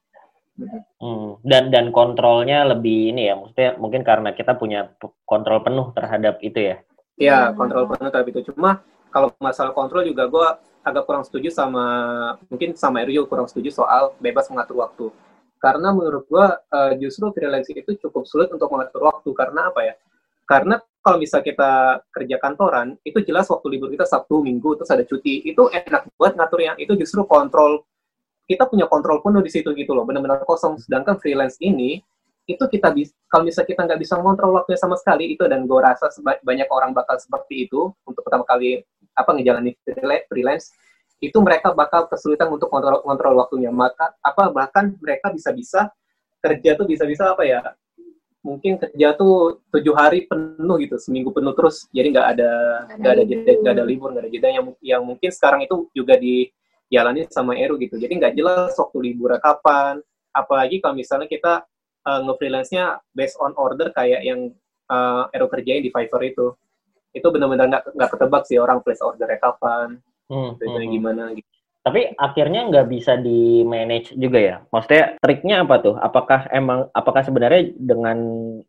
[1.02, 4.86] Hmm, dan dan kontrolnya lebih ini ya, maksudnya mungkin karena kita punya
[5.26, 6.76] kontrol penuh terhadap itu ya.
[7.18, 8.54] Iya, kontrol penuh terhadap itu.
[8.54, 8.78] Cuma
[9.10, 10.48] kalau masalah kontrol juga gue
[10.84, 11.86] agak kurang setuju sama
[12.52, 15.06] mungkin sama Erjo kurang setuju soal bebas mengatur waktu
[15.56, 19.94] karena menurut gua uh, justru freelance itu cukup sulit untuk mengatur waktu karena apa ya
[20.44, 25.04] karena kalau bisa kita kerja kantoran itu jelas waktu libur kita Sabtu Minggu terus ada
[25.04, 25.44] cuti.
[25.44, 27.84] Itu enak buat ngatur yang itu justru kontrol
[28.48, 30.80] kita punya kontrol penuh di situ gitu loh benar-benar kosong.
[30.80, 32.00] Sedangkan freelance ini
[32.48, 35.80] itu kita bisa kalau bisa kita nggak bisa mengontrol waktunya sama sekali itu dan gue
[35.80, 36.08] rasa
[36.40, 38.84] banyak orang bakal seperti itu untuk pertama kali
[39.16, 39.76] apa ngejalanin
[40.28, 40.72] freelance
[41.20, 43.68] itu mereka bakal kesulitan untuk kontrol kontrol waktunya.
[43.68, 45.92] Maka apa bahkan mereka bisa-bisa
[46.40, 47.60] kerja tuh bisa-bisa apa ya
[48.44, 51.88] mungkin kerja tuh tujuh hari penuh gitu seminggu penuh terus.
[51.90, 52.52] Jadi nggak ada
[53.00, 54.48] nggak ada jeda nggak ada libur nggak ada jeda.
[54.52, 57.96] Yang yang mungkin sekarang itu juga dijalani sama Eru gitu.
[57.96, 60.04] Jadi nggak jelas waktu libur kapan.
[60.36, 61.64] Apalagi kalau misalnya kita
[62.04, 64.52] uh, nge-freelance-nya based on order kayak yang
[64.92, 66.52] uh, Eru kerjain di Fiverr itu.
[67.16, 69.98] Itu benar-benar nggak nggak ketebak sih orang place ordernya kapan.
[70.28, 70.92] Hmm, hmm, hmm.
[70.92, 71.48] gimana gitu.
[71.84, 74.56] Tapi akhirnya nggak bisa di manage juga ya.
[74.72, 76.00] Maksudnya triknya apa tuh?
[76.00, 78.16] Apakah emang apakah sebenarnya dengan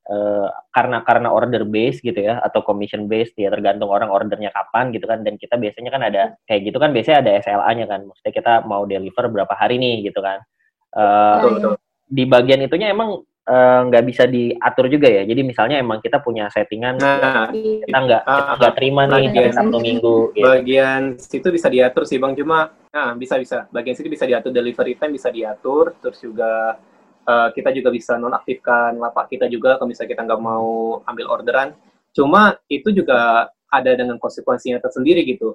[0.03, 4.91] uh, karena karena order base gitu ya atau commission base ya tergantung orang ordernya kapan
[4.91, 8.01] gitu kan dan kita biasanya kan ada kayak gitu kan biasanya ada SLA-nya kan.
[8.03, 10.43] Maksudnya kita mau deliver berapa hari nih gitu kan.
[10.91, 11.73] Uh, betul, betul.
[12.11, 15.21] Di bagian itunya emang nggak uh, bisa diatur juga ya.
[15.21, 19.77] Jadi misalnya emang kita punya settingan nah, kita nggak uh, nggak terima nih bagian, Sabtu
[19.77, 20.17] Minggu.
[20.33, 20.41] Gitu.
[20.41, 23.69] Bagian situ bisa diatur sih bang, cuma nah bisa bisa.
[23.69, 26.81] Bagian situ bisa diatur delivery time bisa diatur, terus juga
[27.29, 31.69] uh, kita juga bisa nonaktifkan lapak kita juga kalau misalnya kita nggak mau ambil orderan.
[32.17, 35.53] Cuma itu juga ada dengan konsekuensinya tersendiri gitu.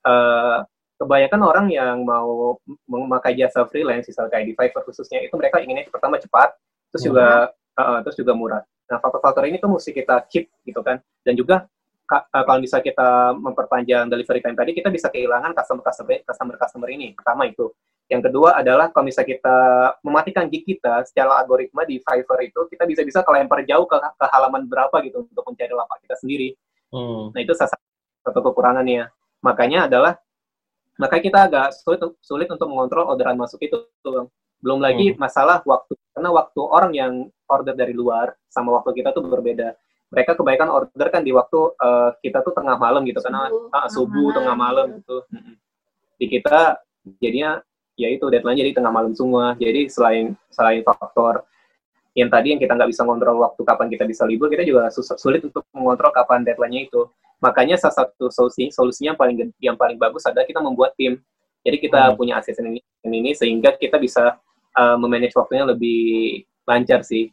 [0.00, 0.64] Uh,
[1.00, 5.88] kebanyakan orang yang mau memakai jasa freelance, misalnya kayak di Fiverr khususnya, itu mereka inginnya
[5.88, 6.52] pertama cepat,
[6.90, 8.62] terus juga uh, terus juga murah.
[8.90, 10.98] Nah, faktor-faktor ini tuh mesti kita keep gitu kan.
[11.22, 11.70] Dan juga
[12.10, 17.14] kalau bisa kita memperpanjang delivery time tadi, kita bisa kehilangan customer-customer customer-customer ini.
[17.14, 17.70] Pertama itu.
[18.10, 19.54] Yang kedua adalah kalau bisa kita
[20.02, 24.66] mematikan gig kita secara algoritma di Fiverr itu, kita bisa-bisa kelempar jauh ke, ke halaman
[24.66, 26.58] berapa gitu untuk mencari lapak kita sendiri.
[26.90, 27.30] Hmm.
[27.30, 27.70] Nah itu salah
[28.26, 29.06] satu kekurangannya.
[29.46, 30.18] Makanya adalah
[30.98, 33.78] makanya kita agak sulit, sulit untuk mengontrol orderan masuk itu.
[34.60, 35.18] Belum lagi hmm.
[35.18, 37.12] masalah waktu karena waktu orang yang
[37.48, 39.72] order dari luar sama waktu kita tuh berbeda.
[40.10, 43.88] Mereka kebaikan order kan di waktu uh, kita tuh tengah malam gitu karena subuh, uh,
[43.88, 45.16] subuh tengah malam gitu.
[46.20, 46.82] Di kita
[47.22, 47.62] jadinya
[47.96, 49.56] ya itu deadline jadi tengah malam semua.
[49.56, 51.46] Jadi selain selain faktor
[52.18, 55.46] yang tadi yang kita nggak bisa ngontrol waktu kapan kita bisa libur kita juga sulit
[55.46, 57.06] untuk mengontrol kapan deadline-nya itu.
[57.40, 61.22] Makanya salah satu solusi solusinya yang paling yang paling bagus adalah kita membuat tim.
[61.62, 62.16] Jadi kita hmm.
[62.18, 64.36] punya asisten ini ini sehingga kita bisa
[64.76, 67.32] uh, memanage waktunya lebih lancar sih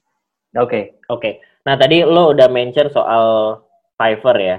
[0.58, 1.34] oke okay, oke okay.
[1.67, 3.60] Nah tadi lo udah mention soal
[4.00, 4.58] Fiverr ya.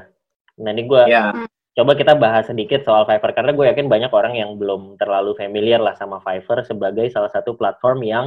[0.60, 1.32] Nah ini gue yeah.
[1.72, 5.80] coba kita bahas sedikit soal Fiverr karena gue yakin banyak orang yang belum terlalu familiar
[5.80, 8.26] lah sama Fiverr sebagai salah satu platform yang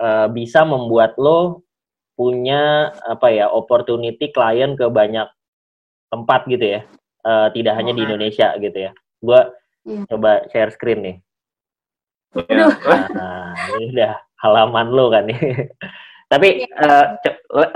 [0.00, 1.60] uh, bisa membuat lo
[2.16, 5.28] punya apa ya opportunity klien ke banyak
[6.08, 6.88] tempat gitu ya.
[7.20, 8.96] Uh, tidak oh, hanya di Indonesia gitu ya.
[9.20, 9.44] Gue
[9.84, 10.08] yeah.
[10.08, 11.16] coba share screen nih.
[12.44, 12.72] Yeah.
[13.16, 15.40] Nah, ini udah halaman lo kan nih.
[16.32, 17.16] Tapi uh,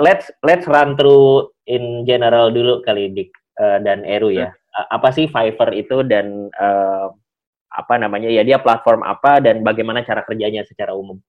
[0.03, 3.31] let's let's run through in general dulu kali Dik
[3.63, 4.51] uh, dan Eru ya.
[4.75, 7.15] Uh, apa sih Fiverr itu dan uh,
[7.71, 11.23] apa namanya ya dia platform apa dan bagaimana cara kerjanya secara umum?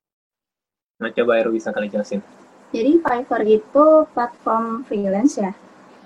[0.97, 2.25] Nah coba Eru bisa kali jelasin.
[2.73, 3.85] Jadi Fiverr itu
[4.17, 5.53] platform freelance ya.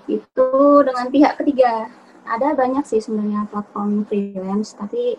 [0.04, 1.88] Itu dengan pihak ketiga.
[2.26, 5.14] Ada banyak sih sebenarnya platform freelance, tapi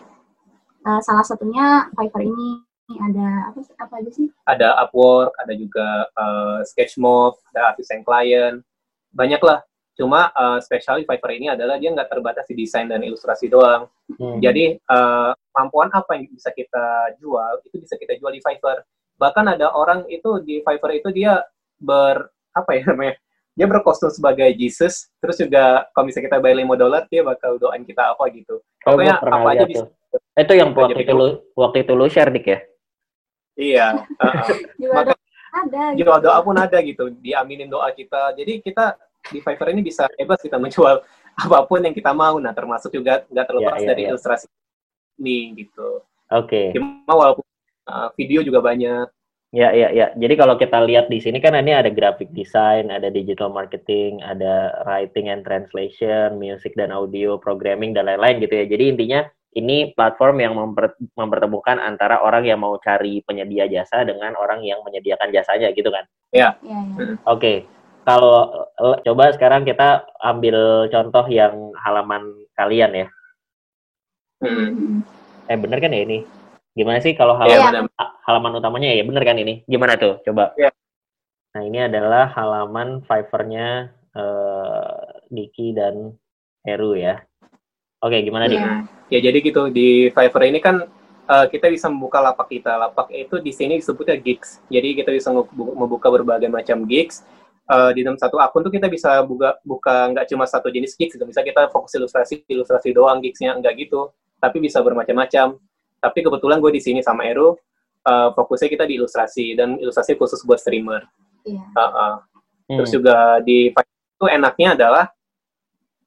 [0.88, 2.64] uh, salah satunya Fiverr ini
[2.96, 4.32] ada apa apa aja sih?
[4.48, 8.64] Ada Upwork, ada juga uh, Sketchmob, ada Artisan Client,
[9.12, 9.60] banyak lah.
[10.00, 13.92] Cuma uh, spesial Fiverr ini adalah dia nggak terbatas di desain dan ilustrasi doang.
[14.16, 14.40] Hmm.
[14.40, 18.88] Jadi uh, kemampuan apa yang bisa kita jual itu bisa kita jual di Fiverr.
[19.20, 21.44] Bahkan ada orang itu di Fiverr itu dia
[21.76, 23.20] ber apa ya namanya?
[23.58, 27.82] Dia berkostum sebagai Jesus, terus juga kalau misalnya kita bayar 5 dolar, dia bakal doain
[27.82, 28.62] kita apa gitu.
[28.86, 29.90] Oh, Pokoknya apa aja bisa.
[30.38, 32.60] Itu yang waktu itu, lu, waktu itu lu share, Dik ya?
[33.58, 33.88] Iya.
[34.22, 34.34] Uh,
[34.96, 35.14] Maka,
[35.66, 35.84] ada.
[35.98, 36.06] Gitu.
[36.06, 37.10] doa pun ada gitu.
[37.18, 38.38] Diaminin doa kita.
[38.38, 38.96] Jadi kita
[39.28, 41.02] di Fiverr ini bisa bebas kita menjual
[41.44, 42.38] apa pun yang kita mau.
[42.38, 44.12] Nah, termasuk juga nggak terlepas yeah, yeah, dari yeah.
[44.14, 44.46] ilustrasi
[45.18, 46.06] ini gitu.
[46.30, 46.72] Oke.
[46.72, 46.78] Okay.
[46.78, 47.46] Cuma walaupun
[47.90, 49.10] uh, video juga banyak.
[49.56, 50.12] Ya, ya, ya.
[50.20, 54.76] Jadi kalau kita lihat di sini kan ini ada graphic design, ada digital marketing, ada
[54.84, 58.66] writing and translation, music dan audio, programming dan lain-lain gitu ya.
[58.68, 59.24] Jadi intinya
[59.58, 64.86] ini platform yang memper, mempertemukan antara orang yang mau cari penyedia jasa dengan orang yang
[64.86, 66.06] menyediakan jasanya gitu kan?
[66.30, 66.54] Iya.
[66.62, 66.62] Yeah.
[66.62, 67.18] Yeah, yeah.
[67.26, 67.42] Oke.
[67.42, 67.58] Okay.
[68.08, 68.70] Kalau
[69.04, 73.08] coba sekarang kita ambil contoh yang halaman kalian ya.
[74.40, 75.04] Hmm.
[75.52, 76.24] Eh bener kan ya ini?
[76.72, 78.10] Gimana sih kalau iya, halaman yeah.
[78.24, 79.66] halaman utamanya ya bener kan ini?
[79.68, 80.24] Gimana tuh?
[80.24, 80.56] Coba.
[80.56, 80.72] Yeah.
[81.52, 86.16] Nah ini adalah halaman Fiverr-nya uh, Diki dan
[86.64, 87.20] Heru ya.
[87.98, 88.62] Oke, gimana nih?
[88.62, 88.74] Ya.
[89.10, 90.86] ya, jadi gitu di Fiverr ini kan
[91.26, 92.78] uh, kita bisa membuka lapak kita.
[92.78, 94.62] Lapak itu di sini disebutnya gigs.
[94.70, 97.26] Jadi kita bisa membuka berbagai macam gigs.
[97.68, 101.20] Uh, di dalam satu akun tuh kita bisa buka buka nggak cuma satu jenis gigs,
[101.20, 105.60] bisa kita fokus ilustrasi ilustrasi doang gigsnya nggak gitu, tapi bisa bermacam-macam.
[106.00, 107.60] Tapi kebetulan gue di sini sama Eru
[108.08, 111.04] uh, fokusnya kita di ilustrasi dan ilustrasi khusus buat streamer.
[111.44, 111.60] Iya.
[111.76, 112.14] Uh, uh.
[112.72, 112.78] Hmm.
[112.80, 115.06] Terus juga di Fiverr itu enaknya adalah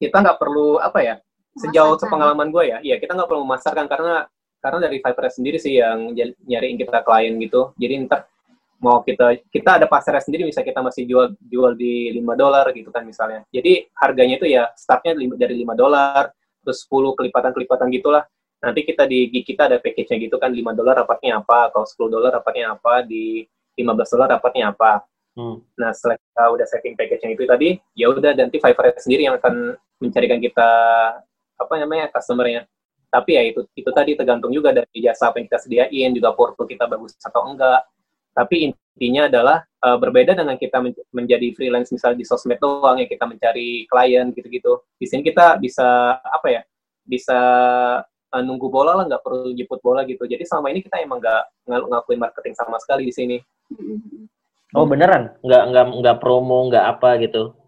[0.00, 1.14] kita nggak perlu apa ya
[1.58, 4.26] sejauh sepengalaman gue ya, iya kita nggak perlu memasarkan karena
[4.60, 6.12] karena dari Fiverr sendiri sih yang
[6.44, 7.72] nyariin kita klien gitu.
[7.80, 8.28] Jadi ntar
[8.80, 12.88] mau kita kita ada pasarnya sendiri bisa kita masih jual jual di 5 dolar gitu
[12.92, 13.44] kan misalnya.
[13.52, 16.32] Jadi harganya itu ya startnya dari 5 dolar
[16.64, 18.24] terus 10 kelipatan-kelipatan gitulah.
[18.60, 22.12] Nanti kita di gig kita ada package-nya gitu kan 5 dolar dapatnya apa, kalau 10
[22.12, 23.48] dolar dapatnya apa, di
[23.80, 25.00] 15 dolar dapatnya apa.
[25.32, 25.64] Hmm.
[25.80, 29.80] Nah, setelah kita udah setting package-nya itu tadi, ya udah nanti Fiverr sendiri yang akan
[29.96, 30.68] mencarikan kita
[31.60, 32.64] apa namanya customernya.
[33.10, 36.64] Tapi ya itu itu tadi tergantung juga dari jasa apa yang kita sediain juga porto
[36.64, 37.84] kita bagus atau enggak.
[38.30, 43.10] Tapi intinya adalah uh, berbeda dengan kita men menjadi freelance misalnya di sosmed doang ya
[43.10, 44.80] kita mencari klien gitu-gitu.
[44.94, 46.62] Di sini kita bisa apa ya
[47.02, 47.38] bisa
[48.06, 50.22] uh, nunggu bola lah nggak perlu jemput bola gitu.
[50.30, 53.36] Jadi selama ini kita emang nggak ng ngakuin marketing sama sekali di sini.
[54.78, 55.34] Oh beneran?
[55.42, 57.58] Nggak nggak nggak promo nggak apa gitu?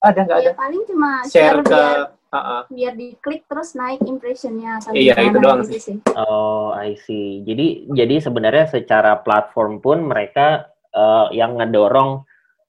[0.00, 0.48] Ada nggak ada?
[0.48, 2.62] Ya paling cuma Share ke biar, ah, ah.
[2.68, 5.96] biar diklik terus naik impressionnya sampai Iya, itu doang gitu sih.
[6.12, 7.40] Oh, I see.
[7.42, 12.24] Jadi jadi sebenarnya secara platform pun mereka eh, yang ngedorong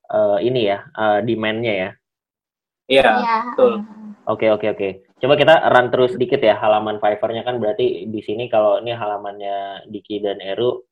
[0.09, 1.89] eh, ini ya eh, demand-nya ya.
[2.89, 3.35] Iya, Iya.
[3.53, 3.73] betul.
[4.25, 4.89] Oke oke oke.
[5.19, 9.83] Coba kita run terus sedikit ya halaman Fiverr-nya kan berarti di sini kalau ini halamannya
[9.91, 10.85] Diki dan Eru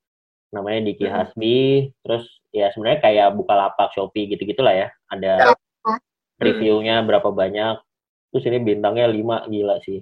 [0.52, 1.24] namanya Diki Hmm.
[1.24, 1.88] Hasbi.
[2.04, 4.88] Terus ya sebenarnya kayak Bukalapak, Shopee gitu-gitu lah ya.
[5.08, 5.96] Ada Ya.
[6.38, 7.87] reviewnya berapa banyak.
[8.34, 10.00] Terus ini bintangnya 5 gila sih.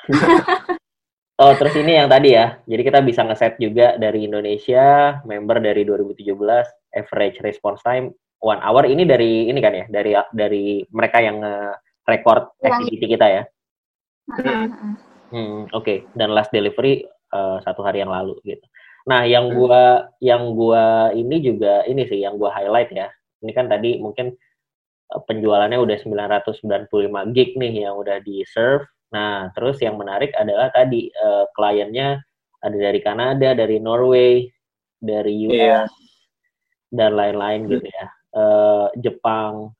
[1.42, 2.58] oh terus ini yang tadi ya.
[2.64, 6.34] Jadi kita bisa ngeset juga dari Indonesia, member dari 2017,
[6.96, 8.88] average response time one hour.
[8.88, 11.38] Ini dari ini kan ya, dari dari mereka yang
[12.08, 13.42] record activity kita ya.
[14.40, 14.64] Heeh.
[15.30, 16.10] Hmm, oke.
[16.16, 18.66] Dan last delivery eh, satu hari yang lalu gitu.
[19.08, 23.08] Nah, yang gua yang gua ini juga ini sih yang gua highlight ya.
[23.40, 24.36] Ini kan tadi mungkin
[25.26, 28.86] penjualannya udah 995 gig nih yang udah di serve.
[29.10, 32.22] Nah, terus yang menarik adalah tadi eh, kliennya
[32.62, 34.46] ada dari Kanada, dari Norway,
[35.00, 35.80] dari US Iya.
[36.94, 38.06] dan lain-lain gitu ya.
[38.30, 39.74] Eh, Jepang,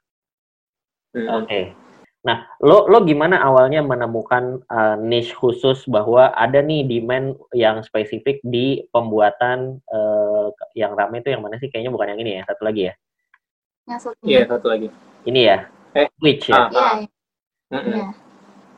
[1.10, 1.42] Hmm.
[1.42, 1.74] Oke.
[2.20, 8.44] Nah, lo lo gimana awalnya menemukan uh, niche khusus bahwa ada nih demand yang spesifik
[8.44, 11.72] di pembuatan uh, yang rame itu yang mana sih?
[11.72, 12.94] Kayaknya bukan yang ini ya, satu lagi ya.
[13.88, 14.22] Yang satu.
[14.26, 14.88] Iya, satu lagi.
[15.24, 15.58] Ini ya.
[15.96, 16.68] Eh, Twitch ya.
[16.68, 16.68] ah.
[16.68, 17.08] Iya,
[17.70, 17.94] Mm-mm.
[17.94, 18.08] iya.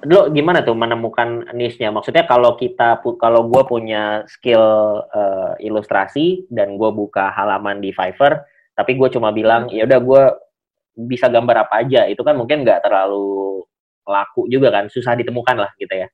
[0.02, 1.94] Lo gimana tuh menemukan niche-nya?
[1.94, 4.62] Maksudnya kalau kita kalau gua punya skill
[5.06, 8.42] uh, ilustrasi dan gua buka halaman di Fiverr,
[8.74, 10.22] tapi gue cuma bilang ya udah gua
[10.92, 13.62] bisa gambar apa aja, itu kan mungkin nggak terlalu
[14.02, 16.10] laku juga kan, susah ditemukan lah gitu ya.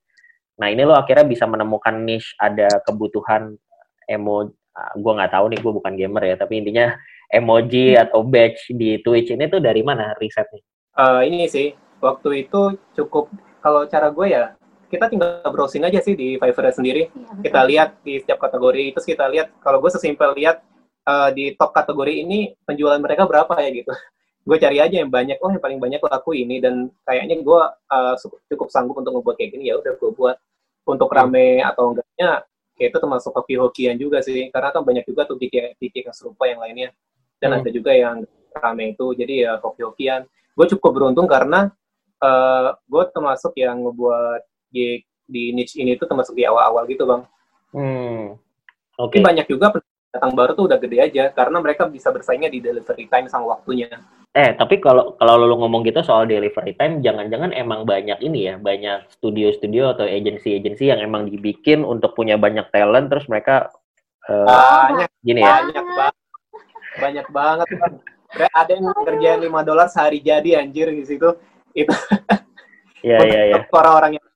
[0.61, 3.59] Nah ini lo akhirnya bisa menemukan niche, ada kebutuhan
[4.07, 4.53] emo,
[4.95, 6.95] gue nggak tahu nih, gue bukan gamer ya, tapi intinya
[7.29, 10.65] emoji atau badge di Twitch ini tuh dari mana risetnya?
[10.99, 14.55] Eh, ini sih waktu itu cukup kalau cara gue ya
[14.89, 17.13] kita tinggal browsing aja sih di Fiverr sendiri.
[17.13, 17.45] Betul.
[17.45, 20.65] kita lihat di setiap kategori terus kita lihat kalau gue sesimpel lihat
[21.05, 23.93] eh, di top kategori ini penjualan mereka berapa ya gitu.
[24.49, 27.63] Gue cari aja yang banyak oh yang paling banyak laku ini dan kayaknya gue
[28.17, 30.41] su- cukup sanggup untuk ngebuat kayak gini ya udah gue buat.
[30.89, 32.49] Untuk rame atau enggaknya
[32.81, 36.65] kayak itu termasuk hoki-hokian juga sih karena kan banyak juga tuh gig yang serupa yang
[36.65, 36.97] lainnya
[37.39, 37.59] dan Hmm.
[37.63, 38.23] ada juga yang
[38.53, 41.71] rame itu jadi ya hoki-hokian gue cukup beruntung karena
[42.19, 47.23] eh gue termasuk yang ngebuat gig di niche ini tuh termasuk di awal-awal gitu bang
[47.69, 48.33] Hmm,
[48.97, 49.13] oke.
[49.13, 49.77] tapi banyak juga
[50.09, 53.93] datang baru tuh udah gede aja karena mereka bisa bersaingnya di delivery time sama waktunya
[54.37, 58.55] Eh, tapi kalau kalau lo ngomong gitu soal delivery time, jangan-jangan emang banyak ini ya,
[58.61, 63.73] banyak studio-studio atau agensi-agensi yang emang dibikin untuk punya banyak talent, terus mereka
[64.29, 65.65] eh, banyak gini ya.
[65.65, 66.15] banyak banget
[66.97, 67.95] banyak banget bang.
[68.29, 71.29] Bre- ada yang kerjaan 5 dolar sehari jadi anjir di situ.
[71.77, 71.93] Itu.
[72.99, 73.55] Iya, iya, iya.
[73.63, 74.27] untuk orang-orang yang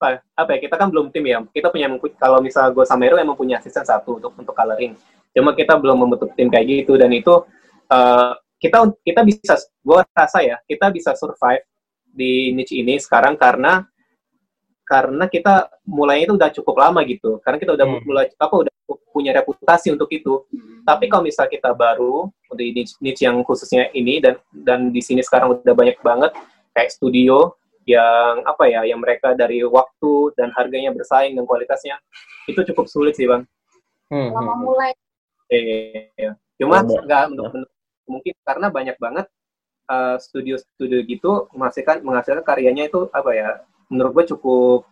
[0.00, 1.44] apa, apa ya kita kan belum tim ya.
[1.44, 4.96] Kita punya kalau misal gue sama Heru emang punya asisten satu untuk untuk coloring.
[5.36, 6.96] Cuma kita belum membentuk tim kayak gitu.
[6.96, 7.44] Dan itu
[7.92, 11.62] eh, kita kita bisa gue rasa ya kita bisa survive
[12.08, 13.86] di niche ini sekarang karena
[14.88, 17.36] karena kita mulainya itu udah cukup lama gitu.
[17.44, 18.00] Karena kita udah Hmm.
[18.08, 18.72] mulai apa udah
[19.12, 20.48] punya reputasi untuk itu.
[20.82, 25.20] Tapi kalau misal kita baru di niche, niche yang khususnya ini dan dan di sini
[25.20, 26.32] sekarang udah banyak banget
[26.72, 27.52] kayak studio
[27.84, 32.00] yang apa ya yang mereka dari waktu dan harganya bersaing dan kualitasnya
[32.48, 33.44] itu cukup sulit sih bang.
[34.08, 34.92] Hmm, Kalau mau hmm, mulai.
[35.48, 36.32] Eh, iya.
[36.60, 37.76] cuma nggak menurut, menurut-
[38.08, 39.26] mungkin karena banyak banget
[39.88, 43.48] eh, studio-studio gitu menghasilkan menghasilkan karyanya itu apa ya
[43.88, 44.84] menurut gue cukup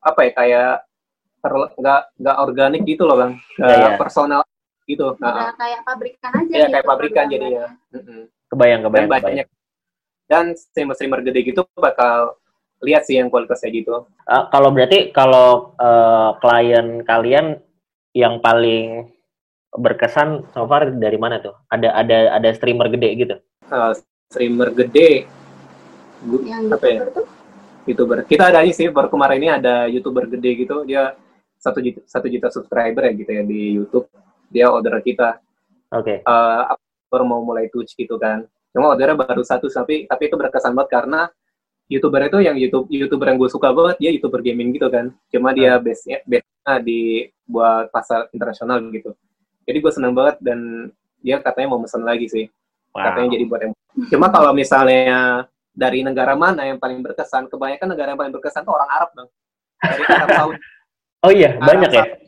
[0.00, 0.72] apa ya kayak
[1.78, 3.98] nggak nggak organik gitu loh bang nggak Iya, iya.
[3.98, 4.42] personal
[4.84, 6.72] gitu nah, kayak pabrikan aja Iya, gitu.
[6.72, 7.66] kayak pabrikan jadinya.
[7.92, 8.20] mm-mm.
[8.48, 9.24] Kebayang, dan kebayang, kebayang.
[9.28, 9.46] banyak
[10.28, 12.36] dan streamer-streamer gede gitu bakal
[12.80, 17.46] lihat sih yang kualitasnya gitu Eh, kalau berarti kalau eh, klien kalian
[18.12, 19.08] yang paling
[19.70, 21.52] berkesan so far dari mana tuh?
[21.68, 23.34] Ada ada ada streamer gede gitu?
[23.68, 23.92] Eh,
[24.28, 25.28] streamer gede
[26.42, 27.26] Yang apa ya tuh
[27.88, 28.22] youtuber.
[28.28, 30.84] Kita ada ini sih baru kemarin ini ada youtuber gede gitu.
[30.84, 31.16] Dia
[31.58, 34.06] satu juta satu juta subscriber ya gitu ya di YouTube.
[34.52, 35.40] Dia order kita.
[35.88, 36.20] Oke.
[36.20, 36.62] eh,
[37.08, 38.44] baru mau mulai Twitch gitu kan.
[38.70, 41.20] Cuma ordernya baru satu tapi tapi itu berkesan banget karena
[41.88, 45.08] youtuber itu yang YouTube youtuber yang gue suka banget dia youtuber gaming gitu kan.
[45.32, 46.44] Cuma dia base nya base
[46.84, 49.16] di buat pasar internasional gitu.
[49.64, 50.92] Jadi gue seneng banget dan
[51.24, 52.44] dia katanya mau mesen lagi sih.
[52.92, 53.34] Katanya Wow.
[53.34, 53.80] jadi buat emo-
[54.12, 55.48] cuma kalau misalnya
[55.78, 57.46] dari negara mana yang paling berkesan?
[57.46, 59.28] Kebanyakan negara yang paling berkesan tuh orang Arab bang.
[59.78, 60.58] Dari Arab Saudi.
[61.18, 62.04] Oh iya, Arab banyak ya.
[62.04, 62.18] Saudi-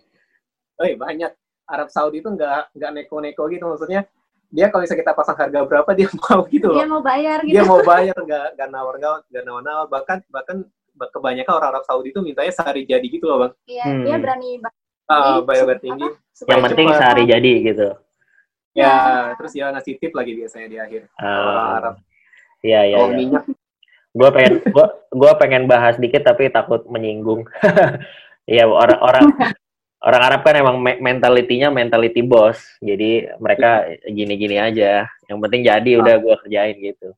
[0.74, 1.30] oh iya banyak.
[1.64, 4.02] Arab Saudi itu nggak nggak neko-neko gitu maksudnya.
[4.50, 6.74] Dia kalau misalnya kita pasang harga berapa dia mau gitu loh.
[6.74, 7.54] Dia mau bayar gitu.
[7.54, 10.56] dia mau bayar nggak nggak nawar nggak nggak nawar nawar bahkan bahkan
[10.98, 13.52] kebanyakan orang Arab Saudi itu mintanya sehari jadi gitu loh bang.
[13.66, 14.02] Iya, Hmm.
[14.02, 14.74] dia berani bayar
[15.06, 16.98] Ah, Jadi, bayar sup- tinggi apa, Yang penting cepat.
[16.98, 17.88] sehari jadi gitu.
[18.70, 18.94] ya Ya.
[19.34, 21.02] terus ya ngasih tip lagi biasanya di akhir.
[21.14, 21.94] Ah, Arab
[22.60, 22.96] Iya iya.
[23.00, 23.18] kalau iya.
[23.18, 23.44] minyak
[24.10, 27.46] Gue pengen gua gua pengen bahas dikit tapi takut menyinggung.
[28.50, 29.30] Iya orang-orang
[30.02, 32.58] orang Arab kan emang me- mentalitinya mentality bos.
[32.82, 35.06] Jadi mereka gini-gini aja.
[35.30, 37.14] Yang penting jadi udah gua kerjain gitu.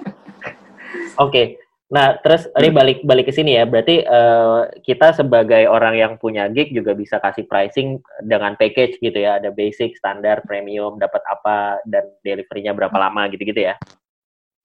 [1.20, 1.60] Oke.
[1.90, 3.66] Nah, terus ini balik balik ke sini ya.
[3.66, 9.18] Berarti eh, kita sebagai orang yang punya gig juga bisa kasih pricing dengan package gitu
[9.18, 9.42] ya.
[9.42, 13.74] Ada basic, standar, premium, dapat apa dan deliverynya berapa lama gitu-gitu ya.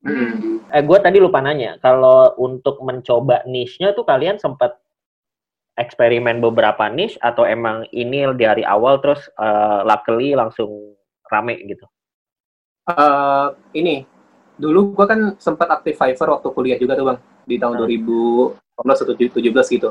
[0.06, 0.70] Mm.
[0.70, 4.78] Eh, gue tadi lupa nanya, kalau untuk mencoba niche-nya tuh kalian sempat
[5.82, 10.94] eksperimen beberapa niche atau emang ini dari awal terus eh, luckily langsung
[11.26, 11.90] rame gitu?
[12.86, 13.48] Eh,
[13.82, 14.06] ini
[14.56, 17.20] dulu gua kan sempat aktif Fiverr waktu kuliah juga tuh bang.
[17.46, 17.82] Di tahun Hmm.
[17.86, 19.90] 2018 atau 17 gitu.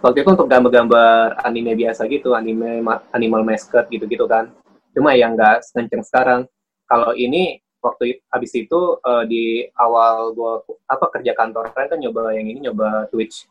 [0.00, 4.48] Waktu itu untuk gambar-gambar anime biasa gitu anime ma- animal mascot gitu-gitu kan.
[4.96, 6.40] Cuma yang nggak sekenceng sekarang.
[6.88, 9.44] Kalau ini waktu habis itu eh, di
[9.76, 13.44] awal gua apa kerja kantoran kan nyoba yang ini nyoba Twitch.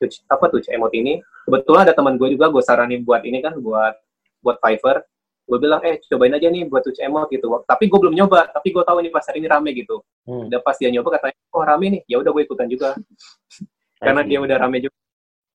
[0.00, 1.20] Twitch apa Twitch emot ini.
[1.44, 3.98] Kebetulan ada teman gue juga gue saranin buat ini kan buat
[4.40, 5.04] buat Fiverr
[5.50, 8.70] gue bilang eh cobain aja nih buat Twitch emot gitu tapi gue belum nyoba tapi
[8.70, 10.46] gue tahu ini pasar ini rame gitu Hmm.
[10.46, 12.94] udah pas dia nyoba katanya oh rame nih ya udah gue ikutan juga
[14.04, 14.94] karena dia udah rame juga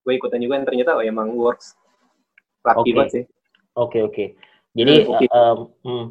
[0.03, 1.77] gue ikutan juga dan ternyata oh emang works
[2.65, 2.91] laki Oke.
[2.91, 3.23] banget sih
[3.75, 4.25] Oke oke.
[4.71, 5.25] Jadi Hmm, oke.
[5.27, 6.05] eh, em, hmm,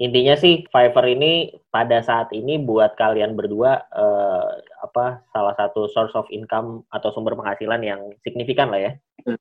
[0.00, 1.32] intinya sih Fiverr ini
[1.68, 4.50] pada saat ini buat kalian berdua eh,
[4.80, 8.92] apa salah satu source of income atau sumber penghasilan yang signifikan lah ya.
[9.24, 9.36] Hmm.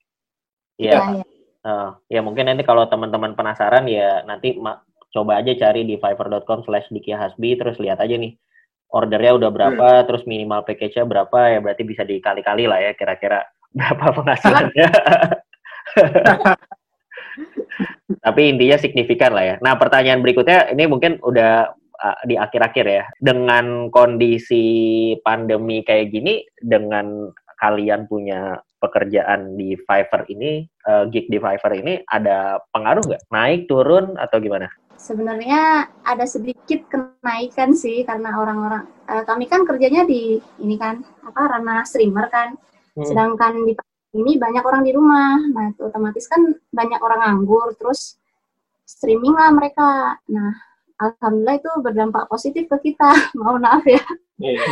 [0.76, 0.92] Iya.
[0.92, 1.26] Ya, ya.
[1.60, 4.80] Eh, ya mungkin nanti kalau teman-teman penasaran ya nanti ma-
[5.12, 8.40] coba aja cari di fiverr.com slash Hasbi terus lihat aja nih
[8.96, 13.44] ordernya udah berapa terus minimal package-nya berapa ya berarti bisa dikali-kali lah ya kira-kira
[13.78, 14.88] berapa penghasilannya.
[18.24, 19.56] Tapi intinya signifikan lah ya.
[19.60, 23.04] Nah pertanyaan berikutnya ini mungkin udah uh, di akhir-akhir ya.
[23.20, 24.66] Dengan kondisi
[25.22, 32.00] pandemi kayak gini, dengan kalian punya pekerjaan di Fiverr ini, uh, gig di Fiverr ini,
[32.08, 33.24] ada pengaruh nggak?
[33.30, 34.72] Naik, turun, atau gimana?
[35.00, 41.56] Sebenarnya ada sedikit kenaikan sih karena orang-orang eh, kami kan kerjanya di ini kan apa
[41.56, 42.60] ranah streamer kan.
[43.00, 43.08] Hmm.
[43.08, 43.80] Sedangkan di
[44.12, 45.40] ini banyak orang di rumah.
[45.40, 48.20] Nah, itu otomatis kan banyak orang nganggur terus
[48.84, 50.20] streaming lah mereka.
[50.28, 50.52] Nah,
[51.00, 53.10] alhamdulillah itu berdampak positif ke kita.
[53.40, 54.04] Mohon maaf ya.
[54.42, 54.64] Iya.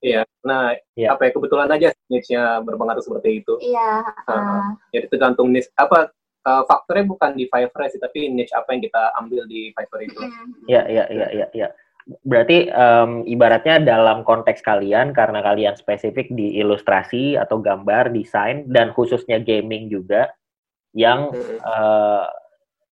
[0.00, 0.24] Iya.
[0.44, 1.12] Nah, Iya.
[1.12, 3.54] apa ya kebetulan aja niche-nya berpengaruh seperti itu.
[3.60, 4.32] Iya, Ah.
[4.32, 6.08] eh, Jadi tergantung niche apa
[6.40, 10.20] eh, faktornya bukan di Fiverr sih, tapi niche apa yang kita ambil di Fiverr itu.
[10.24, 11.68] mm, Ya, ya, ya, ya, ya.
[12.24, 18.96] Berarti em, ibaratnya dalam konteks kalian, karena kalian spesifik di ilustrasi atau gambar, desain, dan
[18.96, 20.32] khususnya gaming juga,
[20.96, 21.28] yang
[21.60, 22.24] eh,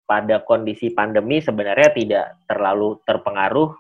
[0.06, 3.78] pada kondisi pandemi sebenarnya tidak terlalu terpengaruh,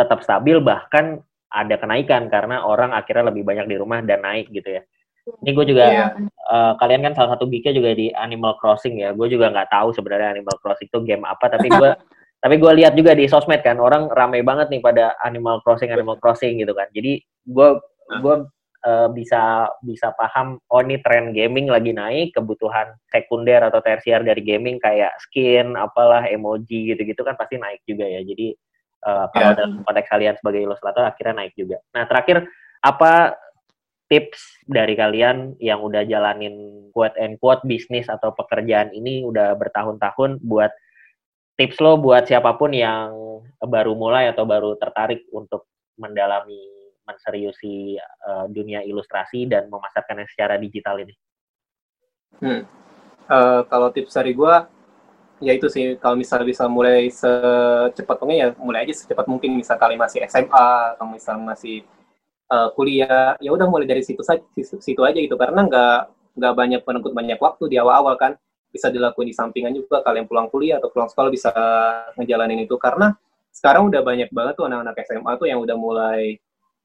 [0.00, 1.20] tetap stabil, bahkan
[1.54, 4.82] ada kenaikan karena orang akhirnya lebih banyak di rumah dan naik gitu ya.
[5.24, 6.06] Ini gue juga, Iya.
[6.28, 9.16] eh, kalian kan salah satu geeknya juga di Animal Crossing ya.
[9.16, 11.90] Gue juga nggak tahu sebenarnya Animal Crossing itu game apa, tapi gue
[12.44, 16.20] tapi gue lihat juga di sosmed kan orang ramai banget nih pada Animal Crossing Animal
[16.20, 16.92] Crossing gitu kan.
[16.92, 17.68] Jadi gue
[18.20, 18.36] gue
[18.84, 24.44] eh, bisa bisa paham oh ini tren gaming lagi naik, kebutuhan sekunder atau tersier dari
[24.44, 28.20] gaming kayak skin, apalah emoji gitu-gitu kan pasti naik juga ya.
[28.20, 28.52] Jadi
[29.04, 29.56] eh, kalau Ya.
[29.60, 31.78] dalam konteks kalian sebagai ilustrator akhirnya naik juga.
[31.92, 32.48] Nah terakhir
[32.80, 33.36] apa
[34.08, 40.44] tips dari kalian yang udah jalanin quote and quote bisnis atau pekerjaan ini udah bertahun-tahun
[40.44, 40.72] buat
[41.56, 43.14] tips lo buat siapa pun yang
[43.64, 46.60] baru mulai atau baru tertarik untuk mendalami
[47.04, 51.14] menseriusi uh, dunia ilustrasi dan memasarkannya secara digital ini.
[52.40, 52.64] Hmm.
[53.24, 54.54] Eh, kalau tips dari gue,
[55.44, 56.00] ya itu sih.
[56.00, 59.60] Kalau misal bisa mulai secepat mungkin ya mulai aja secepat mungkin.
[59.60, 61.84] Misal kalian masih SMA atau misal masih
[62.48, 65.36] eh, kuliah ya udah mulai dari situ saja situ, aja gitu.
[65.36, 65.98] Karena nggak
[66.40, 68.32] nggak banyak penekut banyak waktu di awal-awal kan.
[68.72, 70.00] Bisa dilakuin di sampingan juga.
[70.02, 71.52] Kalian pulang kuliah atau pulang sekolah bisa
[72.18, 72.74] ngejalanin itu.
[72.80, 73.12] Karena
[73.54, 76.40] sekarang udah banyak banget tuh anak-anak SMA tuh yang udah mulai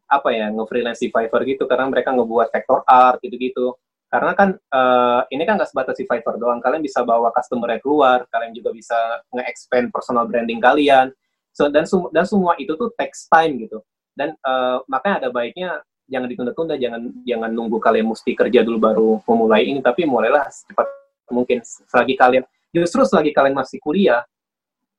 [0.09, 1.63] apa ya nge-freelance di Fiverr gitu.
[1.65, 3.73] Karena mereka ngebuat vector art gitu-gitu
[4.09, 8.25] karena kan eh, ini kan nggak sebatas di Fiverr doang kalian bisa bawa customer keluar
[8.33, 8.97] kalian juga bisa
[9.31, 11.13] nge-expand personal branding kalian
[11.53, 13.79] so dan dan semua itu tuh takes time gitu
[14.17, 15.79] dan eh, makanya ada baiknya
[16.09, 20.89] jangan ditunda-tunda jangan jangan nunggu kalian mesti kerja dulu baru memulai ini tapi mulailah secepat
[21.29, 22.43] mungkin selagi kalian
[22.73, 24.25] justru selagi kalian masih kuliah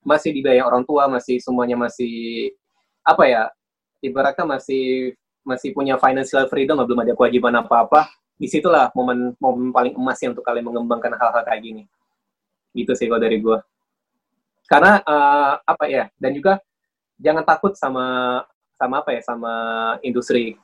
[0.04, 2.52] masih dibayar orang tua, masih semuanya masih
[3.04, 3.42] apa ya?
[4.00, 8.08] Ibaratnya masih masih punya financial freedom, belum ada kewajiban apa-apa.
[8.40, 11.82] Di situlah momen momen paling emas ya untuk kalian mengembangkan hal-hal kayak gini.
[12.72, 13.58] Gitu sih kalau dari gue.
[14.64, 16.08] Karena uh, apa ya?
[16.16, 16.56] Dan juga
[17.20, 18.40] jangan takut sama
[18.80, 19.20] sama apa ya?
[19.20, 19.52] Sama
[20.00, 20.56] industri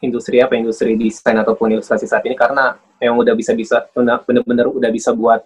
[0.00, 3.82] industri apa industri desain ataupun ilustrasi saat ini karena yang udah bisa bisa
[4.24, 5.42] benar-benar udah bisa buat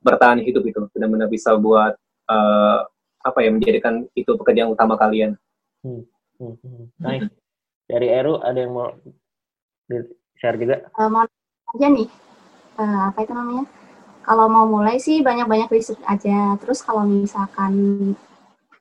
[0.00, 1.98] bertahan hidup itu benar-benar bisa buat
[2.30, 2.86] uh,
[3.26, 5.34] apa ya menjadikan itu pekerjaan utama kalian.
[5.82, 6.06] Hmm.
[6.38, 6.54] Hmm.
[6.62, 6.84] hmm.
[7.02, 7.28] Nice.
[7.86, 8.90] Dari Eru ada yang mau
[10.36, 10.86] share juga?
[10.96, 11.24] Uh, mau
[11.74, 12.08] aja nih
[12.78, 13.64] uh, apa itu namanya?
[14.26, 16.58] Kalau mau mulai sih banyak-banyak riset aja.
[16.58, 17.72] Terus kalau misalkan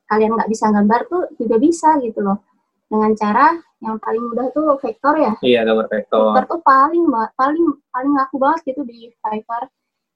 [0.05, 2.41] kalian nggak bisa gambar tuh juga bisa gitu loh
[2.85, 5.33] dengan cara yang paling mudah tuh vektor ya.
[5.41, 6.33] Iya, gambar vektor.
[6.33, 7.03] Vektor tuh paling
[7.37, 9.65] paling paling laku banget gitu di Fiverr.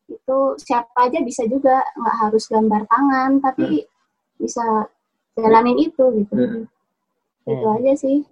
[0.09, 4.41] Itu siapa aja bisa juga, nggak harus gambar tangan, tapi hmm.
[4.41, 4.65] bisa
[5.37, 6.33] jalanin itu gitu.
[6.33, 6.63] Hmm.
[7.45, 7.77] Itu hmm.
[7.77, 8.25] aja sih.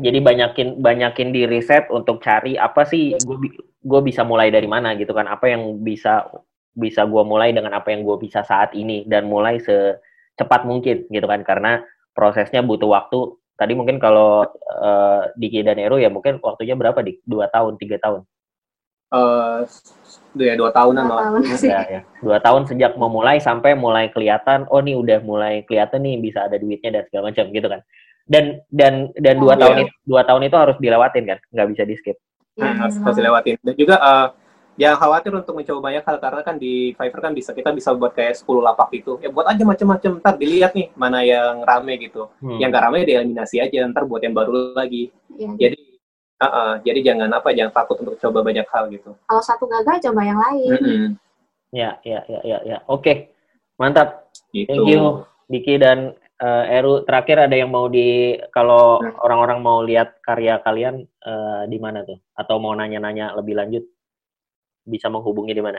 [0.00, 3.36] Jadi banyakin banyakin di riset untuk cari apa sih gue
[3.80, 5.28] gue bisa mulai dari mana gitu kan?
[5.28, 6.24] Apa yang bisa
[6.72, 11.26] bisa gue mulai dengan apa yang gue bisa saat ini dan mulai secepat mungkin gitu
[11.28, 11.44] kan?
[11.44, 11.84] Karena
[12.16, 13.36] prosesnya butuh waktu.
[13.60, 14.48] Tadi mungkin kalau
[14.80, 18.24] uh, Diki dan Eru ya mungkin waktunya berapa di dua tahun tiga tahun?
[19.10, 19.66] Uh,
[20.38, 22.00] ya dua tahunan dua tahun ya, ya.
[22.22, 26.54] dua tahun sejak memulai sampai mulai kelihatan oh nih udah mulai kelihatan nih bisa ada
[26.62, 27.82] duitnya dan segala macam gitu kan
[28.30, 29.84] dan dan dan dua oh, tahun iya.
[29.90, 31.38] itu dua tahun itu harus dilewatin kan?
[31.50, 32.16] Nggak bisa di skip.
[32.62, 33.58] Nah, harus harus dilewatin.
[33.58, 34.28] Dan juga uh,
[34.78, 38.14] yang khawatir untuk mencoba banyak hal karena kan di Fiverr kan bisa kita bisa buat
[38.14, 42.30] kayak 10 lapak gitu ya buat aja macam-macam ntar dilihat nih mana yang rame gitu.
[42.38, 42.56] Hmm.
[42.62, 43.82] yang gak rame dieliminasi aja.
[43.90, 45.10] Ntar buat yang baru lagi.
[45.34, 45.50] Ya.
[45.66, 45.78] jadi
[46.38, 49.10] uh -uh, jadi jangan apa jangan takut untuk coba banyak hal gitu.
[49.26, 50.70] Kalau satu gagal coba yang lain.
[50.70, 51.06] Mm -hmm.
[51.74, 52.78] ya ya ya ya ya.
[52.86, 53.34] Oke.
[53.74, 54.30] Mantap.
[54.54, 54.70] Gitu.
[54.70, 59.20] thank you Diki dan uh, Eru terakhir ada yang mau di kalau hmm.
[59.20, 63.84] orang-orang mau lihat karya kalian uh, di mana tuh atau mau nanya-nanya lebih lanjut
[64.88, 65.78] bisa menghubungi di mana?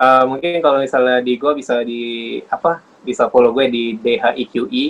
[0.00, 4.84] uh, mungkin kalau misalnya di gue bisa di apa bisa follow gue di dhiqi e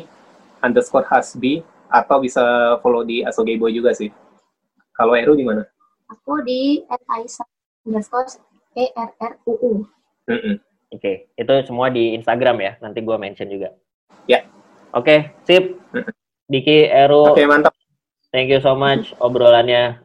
[0.62, 1.60] underscore hasbi
[1.92, 4.08] atau bisa follow di asogebo juga sih.
[4.96, 5.66] Kalau Eru di mana?
[6.08, 7.44] Aku di @aisa
[7.84, 8.28] underscore
[8.78, 9.72] e r r u u.
[10.30, 10.56] Mm -mm.
[10.92, 11.16] Oke, okay.
[11.40, 12.72] itu semua di Instagram ya.
[12.84, 13.72] Nanti gue mention juga.
[14.28, 14.40] Ya.
[14.40, 14.42] Yeah.
[14.92, 15.64] Oke, okay, sip.
[16.52, 17.32] Diki, Eru.
[17.32, 17.72] Oke, okay, mantap.
[18.32, 20.00] Thank you so much obrolannya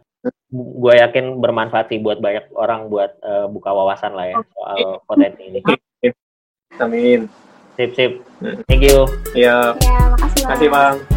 [0.52, 5.44] gue yakin bermanfaat sih buat banyak orang buat uh, buka wawasan lah ya soal potensi
[5.48, 5.60] ini.
[6.80, 7.28] Amin.
[7.76, 8.12] Sip sip.
[8.68, 9.08] Thank you.
[9.36, 9.76] Iya.
[9.80, 10.48] Ya, makasih bang.
[10.48, 11.17] Makasih bang.